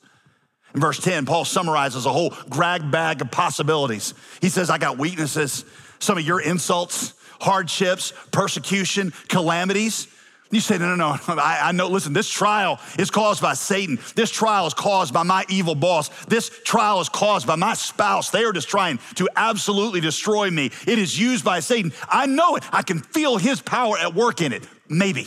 In 0.75 0.81
verse 0.81 0.99
10, 0.99 1.25
Paul 1.25 1.45
summarizes 1.45 2.05
a 2.05 2.13
whole 2.13 2.35
grab 2.51 2.91
bag 2.91 3.23
of 3.23 3.31
possibilities. 3.31 4.13
He 4.41 4.51
says, 4.51 4.69
I 4.69 4.79
got 4.79 4.99
weaknesses, 4.99 5.65
some 5.99 6.19
of 6.19 6.25
your 6.25 6.41
insults, 6.41 7.15
hardships, 7.41 8.13
persecution, 8.31 9.13
calamities. 9.29 10.09
You 10.53 10.61
say, 10.61 10.77
no, 10.77 10.95
no, 10.95 11.17
no. 11.29 11.35
I, 11.35 11.61
I, 11.63 11.73
know, 11.73 11.89
listen, 11.89 12.13
this 12.13 12.29
trial 12.29 12.79
is 12.99 13.11
caused 13.11 13.43
by 13.43 13.55
Satan. 13.55 13.99
This 14.15 14.31
trial 14.31 14.67
is 14.67 14.75
caused 14.75 15.13
by 15.13 15.25
my 15.25 15.45
evil 15.49 15.75
boss. 15.75 16.11
This 16.27 16.51
trial 16.63 17.01
is 17.01 17.09
caused 17.09 17.47
by 17.47 17.57
my 17.57 17.75
spouse. 17.75 18.31
They 18.31 18.45
are 18.45 18.53
just 18.53 18.69
trying 18.69 19.01
to 19.17 19.29
absolutely 19.35 20.01
destroy 20.01 20.51
me. 20.51 20.71
It 20.87 20.99
is 20.99 21.19
used 21.19 21.45
by 21.45 21.61
Satan. 21.61 21.93
I 22.09 22.27
know 22.27 22.57
it. 22.57 22.65
I 22.71 22.83
can 22.83 23.01
feel 23.01 23.39
his 23.39 23.63
power 23.63 23.99
at 23.99 24.15
work 24.15 24.43
in 24.43 24.53
it. 24.53 24.69
Maybe. 24.89 25.27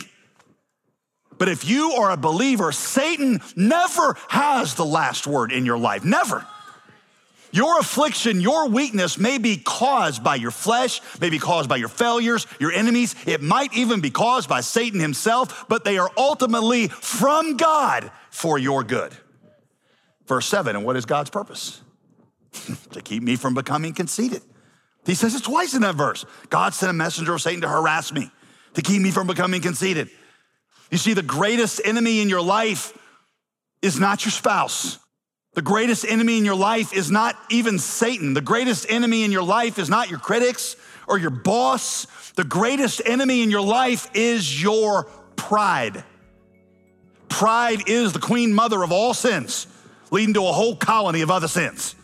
But 1.38 1.48
if 1.48 1.68
you 1.68 1.90
are 1.92 2.12
a 2.12 2.16
believer, 2.16 2.70
Satan 2.70 3.40
never 3.56 4.16
has 4.28 4.74
the 4.74 4.86
last 4.86 5.26
word 5.26 5.52
in 5.52 5.66
your 5.66 5.76
life. 5.76 6.04
Never. 6.04 6.46
Your 7.52 7.78
affliction, 7.78 8.40
your 8.40 8.68
weakness 8.68 9.18
may 9.18 9.38
be 9.38 9.56
caused 9.56 10.22
by 10.22 10.34
your 10.34 10.50
flesh, 10.50 11.00
may 11.20 11.30
be 11.30 11.38
caused 11.38 11.68
by 11.68 11.76
your 11.76 11.88
failures, 11.88 12.46
your 12.58 12.72
enemies. 12.72 13.14
It 13.26 13.42
might 13.42 13.74
even 13.74 14.00
be 14.00 14.10
caused 14.10 14.48
by 14.48 14.60
Satan 14.60 15.00
himself, 15.00 15.66
but 15.68 15.84
they 15.84 15.98
are 15.98 16.10
ultimately 16.16 16.88
from 16.88 17.56
God 17.56 18.10
for 18.30 18.58
your 18.58 18.84
good. 18.84 19.12
Verse 20.26 20.46
7, 20.46 20.76
and 20.76 20.84
what 20.84 20.96
is 20.96 21.06
God's 21.06 21.30
purpose? 21.30 21.80
to 22.92 23.00
keep 23.00 23.22
me 23.22 23.36
from 23.36 23.54
becoming 23.54 23.94
conceited. 23.94 24.42
He 25.04 25.14
says 25.14 25.34
it 25.34 25.44
twice 25.44 25.74
in 25.74 25.82
that 25.82 25.94
verse. 25.94 26.24
God 26.50 26.74
sent 26.74 26.90
a 26.90 26.92
messenger 26.92 27.34
of 27.34 27.42
Satan 27.42 27.60
to 27.60 27.68
harass 27.68 28.12
me, 28.12 28.30
to 28.74 28.82
keep 28.82 29.00
me 29.00 29.10
from 29.10 29.26
becoming 29.26 29.60
conceited. 29.60 30.10
You 30.90 30.98
see, 30.98 31.14
the 31.14 31.22
greatest 31.22 31.80
enemy 31.84 32.20
in 32.20 32.28
your 32.28 32.42
life 32.42 32.96
is 33.82 34.00
not 34.00 34.24
your 34.24 34.32
spouse. 34.32 34.98
The 35.56 35.62
greatest 35.62 36.04
enemy 36.06 36.36
in 36.36 36.44
your 36.44 36.54
life 36.54 36.92
is 36.92 37.10
not 37.10 37.34
even 37.48 37.78
Satan. 37.78 38.34
The 38.34 38.42
greatest 38.42 38.84
enemy 38.90 39.24
in 39.24 39.32
your 39.32 39.42
life 39.42 39.78
is 39.78 39.88
not 39.88 40.10
your 40.10 40.18
critics 40.18 40.76
or 41.08 41.16
your 41.16 41.30
boss. 41.30 42.06
The 42.32 42.44
greatest 42.44 43.00
enemy 43.06 43.42
in 43.42 43.50
your 43.50 43.62
life 43.62 44.10
is 44.12 44.62
your 44.62 45.04
pride. 45.34 46.04
Pride 47.30 47.88
is 47.88 48.12
the 48.12 48.18
queen 48.18 48.52
mother 48.52 48.82
of 48.82 48.92
all 48.92 49.14
sins, 49.14 49.66
leading 50.10 50.34
to 50.34 50.46
a 50.46 50.52
whole 50.52 50.76
colony 50.76 51.22
of 51.22 51.30
other 51.30 51.48
sins. 51.48 51.94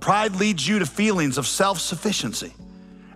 Pride 0.00 0.36
leads 0.36 0.66
you 0.66 0.78
to 0.78 0.86
feelings 0.86 1.36
of 1.36 1.46
self 1.46 1.78
sufficiency. 1.78 2.54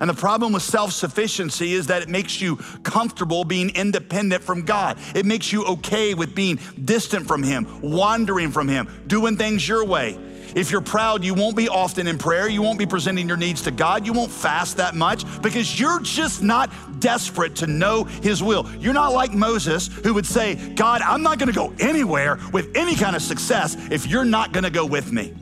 And 0.01 0.09
the 0.09 0.15
problem 0.15 0.53
with 0.53 0.63
self 0.63 0.93
sufficiency 0.93 1.73
is 1.73 1.89
that 1.89 2.03
it 2.03 2.09
makes 2.09 2.41
you 2.41 2.57
comfortable 2.83 3.45
being 3.45 3.71
independent 3.71 4.43
from 4.43 4.63
God. 4.63 4.99
It 5.15 5.27
makes 5.27 5.53
you 5.53 5.65
okay 5.65 6.15
with 6.15 6.35
being 6.35 6.59
distant 6.85 7.27
from 7.27 7.43
Him, 7.43 7.67
wandering 7.83 8.51
from 8.51 8.69
Him, 8.69 8.89
doing 9.07 9.37
things 9.37 9.67
your 9.67 9.85
way. 9.85 10.19
If 10.55 10.71
you're 10.71 10.81
proud, 10.81 11.25
you 11.25 11.35
won't 11.35 11.57
be 11.57 11.69
often 11.69 12.07
in 12.07 12.19
prayer. 12.19 12.49
You 12.49 12.63
won't 12.63 12.79
be 12.79 12.87
presenting 12.87 13.29
your 13.29 13.37
needs 13.37 13.63
to 13.63 13.71
God. 13.71 14.07
You 14.07 14.13
won't 14.13 14.31
fast 14.31 14.79
that 14.79 14.95
much 14.95 15.25
because 15.43 15.79
you're 15.79 16.01
just 16.01 16.43
not 16.43 16.71
desperate 17.01 17.57
to 17.57 17.67
know 17.67 18.05
His 18.05 18.43
will. 18.43 18.69
You're 18.79 18.95
not 18.95 19.13
like 19.13 19.33
Moses 19.33 19.89
who 19.89 20.15
would 20.15 20.27
say, 20.27 20.55
God, 20.75 21.03
I'm 21.03 21.23
not 21.23 21.39
going 21.39 21.49
to 21.49 21.55
go 21.55 21.73
anywhere 21.79 22.39
with 22.53 22.77
any 22.77 22.95
kind 22.95 23.15
of 23.15 23.23
success 23.23 23.77
if 23.91 24.07
you're 24.07 24.25
not 24.25 24.53
going 24.53 24.65
to 24.65 24.71
go 24.71 24.87
with 24.87 25.13
me. 25.13 25.35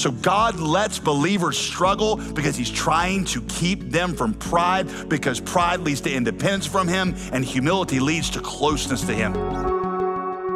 So 0.00 0.10
God 0.10 0.58
lets 0.58 0.98
believers 0.98 1.58
struggle 1.58 2.16
because 2.16 2.56
He's 2.56 2.70
trying 2.70 3.26
to 3.26 3.42
keep 3.42 3.90
them 3.90 4.14
from 4.14 4.32
pride, 4.32 4.88
because 5.10 5.40
pride 5.40 5.80
leads 5.80 6.00
to 6.00 6.10
independence 6.10 6.64
from 6.64 6.88
Him, 6.88 7.14
and 7.34 7.44
humility 7.44 8.00
leads 8.00 8.30
to 8.30 8.40
closeness 8.40 9.02
to 9.02 9.12
Him. 9.12 9.34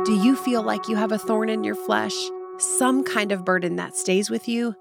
Do 0.05 0.15
you 0.15 0.35
feel 0.35 0.63
like 0.63 0.89
you 0.89 0.97
have 0.97 1.13
a 1.13 1.19
thorn 1.19 1.51
in 1.51 1.63
your 1.63 1.75
flesh? 1.75 2.15
Some 2.57 3.05
kind 3.05 3.33
of 3.33 3.45
burden 3.45 3.77
that 3.77 3.95
stays 3.95 4.31
with 4.31 4.49
you? 4.49 4.77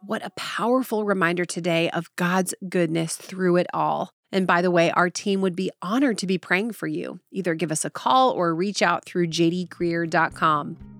What 0.00 0.24
a 0.24 0.30
powerful 0.30 1.04
reminder 1.04 1.44
today 1.44 1.90
of 1.90 2.08
God's 2.16 2.54
goodness 2.70 3.16
through 3.16 3.56
it 3.56 3.66
all. 3.74 4.12
And 4.32 4.46
by 4.46 4.62
the 4.62 4.70
way, 4.70 4.90
our 4.92 5.10
team 5.10 5.42
would 5.42 5.54
be 5.54 5.70
honored 5.82 6.16
to 6.18 6.26
be 6.26 6.38
praying 6.38 6.72
for 6.72 6.86
you. 6.86 7.20
Either 7.32 7.54
give 7.54 7.70
us 7.70 7.84
a 7.84 7.90
call 7.90 8.30
or 8.30 8.54
reach 8.54 8.80
out 8.80 9.04
through 9.04 9.26
jdgreear.com. 9.26 10.95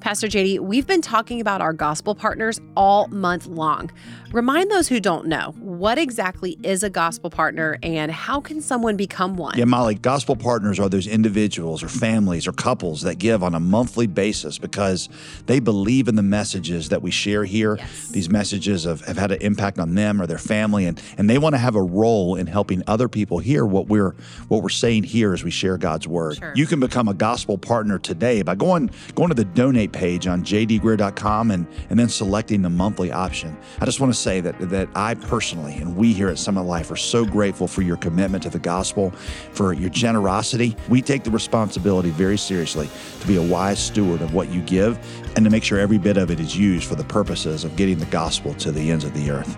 Pastor 0.00 0.28
JD, 0.28 0.60
we've 0.60 0.86
been 0.86 1.00
talking 1.00 1.40
about 1.40 1.60
our 1.60 1.72
gospel 1.72 2.14
partners 2.14 2.60
all 2.76 3.08
month 3.08 3.46
long. 3.46 3.90
Remind 4.32 4.70
those 4.70 4.88
who 4.88 5.00
don't 5.00 5.26
know 5.26 5.54
what 5.58 5.98
exactly 5.98 6.58
is 6.62 6.82
a 6.82 6.90
gospel 6.90 7.30
partner 7.30 7.78
and 7.82 8.12
how 8.12 8.40
can 8.40 8.60
someone 8.60 8.96
become 8.96 9.36
one? 9.36 9.56
Yeah, 9.56 9.64
Molly, 9.64 9.94
gospel 9.94 10.36
partners 10.36 10.78
are 10.78 10.88
those 10.88 11.06
individuals 11.06 11.82
or 11.82 11.88
families 11.88 12.46
or 12.46 12.52
couples 12.52 13.02
that 13.02 13.18
give 13.18 13.42
on 13.42 13.54
a 13.54 13.60
monthly 13.60 14.06
basis 14.06 14.58
because 14.58 15.08
they 15.46 15.58
believe 15.58 16.06
in 16.06 16.16
the 16.16 16.22
messages 16.22 16.90
that 16.90 17.02
we 17.02 17.10
share 17.10 17.44
here. 17.44 17.76
Yes. 17.76 18.08
These 18.08 18.28
messages 18.28 18.84
have, 18.84 19.00
have 19.06 19.16
had 19.16 19.32
an 19.32 19.40
impact 19.40 19.78
on 19.78 19.94
them 19.94 20.20
or 20.20 20.26
their 20.26 20.38
family, 20.38 20.86
and, 20.86 21.00
and 21.16 21.30
they 21.30 21.38
want 21.38 21.54
to 21.54 21.58
have 21.58 21.74
a 21.74 21.82
role 21.82 22.36
in 22.36 22.46
helping 22.46 22.82
other 22.86 23.08
people 23.08 23.38
hear 23.38 23.64
what 23.64 23.86
we're 23.88 24.14
what 24.48 24.62
we're 24.62 24.68
saying 24.68 25.04
here 25.04 25.32
as 25.32 25.42
we 25.42 25.50
share 25.50 25.78
God's 25.78 26.06
word. 26.06 26.36
Sure. 26.36 26.52
You 26.54 26.66
can 26.66 26.80
become 26.80 27.08
a 27.08 27.14
gospel 27.14 27.56
partner 27.56 27.98
today 27.98 28.42
by 28.42 28.54
going 28.54 28.90
going 29.14 29.30
to 29.30 29.34
the 29.34 29.44
donate 29.44 29.92
page 29.96 30.26
on 30.26 30.44
jdgreear.com 30.44 31.50
and, 31.50 31.66
and 31.90 31.98
then 31.98 32.08
selecting 32.08 32.62
the 32.62 32.70
monthly 32.70 33.10
option. 33.10 33.56
I 33.80 33.84
just 33.84 33.98
want 33.98 34.12
to 34.12 34.18
say 34.18 34.40
that, 34.40 34.58
that 34.70 34.88
I 34.94 35.14
personally 35.14 35.74
and 35.76 35.96
we 35.96 36.12
here 36.12 36.28
at 36.28 36.38
Summit 36.38 36.62
Life 36.62 36.90
are 36.90 36.96
so 36.96 37.24
grateful 37.24 37.66
for 37.66 37.82
your 37.82 37.96
commitment 37.96 38.42
to 38.44 38.50
the 38.50 38.58
gospel, 38.58 39.10
for 39.52 39.72
your 39.72 39.90
generosity. 39.90 40.76
We 40.88 41.02
take 41.02 41.24
the 41.24 41.30
responsibility 41.30 42.10
very 42.10 42.38
seriously 42.38 42.88
to 43.20 43.26
be 43.26 43.36
a 43.36 43.42
wise 43.42 43.78
steward 43.78 44.20
of 44.20 44.34
what 44.34 44.50
you 44.50 44.60
give 44.62 44.98
and 45.34 45.44
to 45.44 45.50
make 45.50 45.64
sure 45.64 45.78
every 45.78 45.98
bit 45.98 46.16
of 46.16 46.30
it 46.30 46.40
is 46.40 46.56
used 46.56 46.86
for 46.86 46.94
the 46.94 47.04
purposes 47.04 47.64
of 47.64 47.74
getting 47.76 47.98
the 47.98 48.06
gospel 48.06 48.54
to 48.54 48.70
the 48.70 48.90
ends 48.90 49.04
of 49.04 49.14
the 49.14 49.30
earth. 49.30 49.56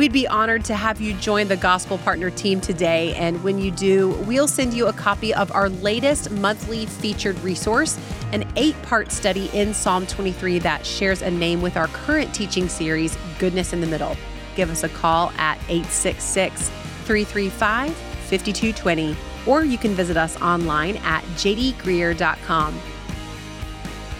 We'd 0.00 0.14
be 0.14 0.26
honored 0.26 0.64
to 0.64 0.74
have 0.74 0.98
you 0.98 1.12
join 1.12 1.48
the 1.48 1.58
Gospel 1.58 1.98
Partner 1.98 2.30
team 2.30 2.58
today. 2.58 3.14
And 3.16 3.44
when 3.44 3.58
you 3.58 3.70
do, 3.70 4.12
we'll 4.26 4.48
send 4.48 4.72
you 4.72 4.86
a 4.86 4.94
copy 4.94 5.34
of 5.34 5.52
our 5.52 5.68
latest 5.68 6.30
monthly 6.30 6.86
featured 6.86 7.38
resource, 7.40 7.98
an 8.32 8.50
eight 8.56 8.80
part 8.80 9.12
study 9.12 9.50
in 9.52 9.74
Psalm 9.74 10.06
23 10.06 10.58
that 10.60 10.86
shares 10.86 11.20
a 11.20 11.30
name 11.30 11.60
with 11.60 11.76
our 11.76 11.86
current 11.88 12.34
teaching 12.34 12.66
series, 12.66 13.18
Goodness 13.38 13.74
in 13.74 13.82
the 13.82 13.86
Middle. 13.86 14.16
Give 14.56 14.70
us 14.70 14.84
a 14.84 14.88
call 14.88 15.32
at 15.36 15.58
866 15.68 16.70
335 17.04 17.94
5220, 17.94 19.14
or 19.46 19.66
you 19.66 19.76
can 19.76 19.92
visit 19.92 20.16
us 20.16 20.40
online 20.40 20.96
at 21.04 21.22
jdgreear.com. 21.34 22.80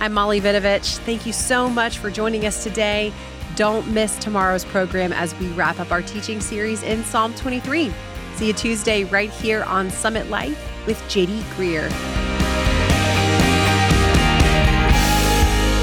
I'm 0.01 0.13
Molly 0.13 0.43
Vidovich. 0.43 0.99
Thank 0.99 1.25
you 1.25 1.33
so 1.33 1.71
much 1.71 1.97
for 1.97 2.11
joining 2.11 2.45
us 2.45 2.63
today. 2.63 3.15
Don't 3.57 3.87
miss 3.89 4.17
tomorrow's 4.19 4.65
program 4.65 5.13
as 5.13 5.35
we 5.39 5.49
wrap 5.49 5.81
up 5.81 5.91
our 5.91 6.03
teaching 6.03 6.41
series 6.41 6.83
in 6.83 7.05
Psalm 7.05 7.35
23. 7.35 7.93
See 8.37 8.47
you 8.47 8.53
Tuesday 8.53 9.05
right 9.05 9.31
here 9.31 9.65
on 9.65 9.91
Summit 9.91 10.31
Life 10.31 10.59
with 10.87 10.99
JD 11.03 11.41
Greear. 11.55 11.89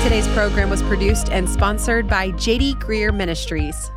Today's 0.04 0.28
program 0.30 0.70
was 0.70 0.82
produced 0.84 1.30
and 1.30 1.50
sponsored 1.50 2.08
by 2.08 2.32
JD 2.32 2.76
Greear 2.76 3.14
Ministries. 3.14 3.92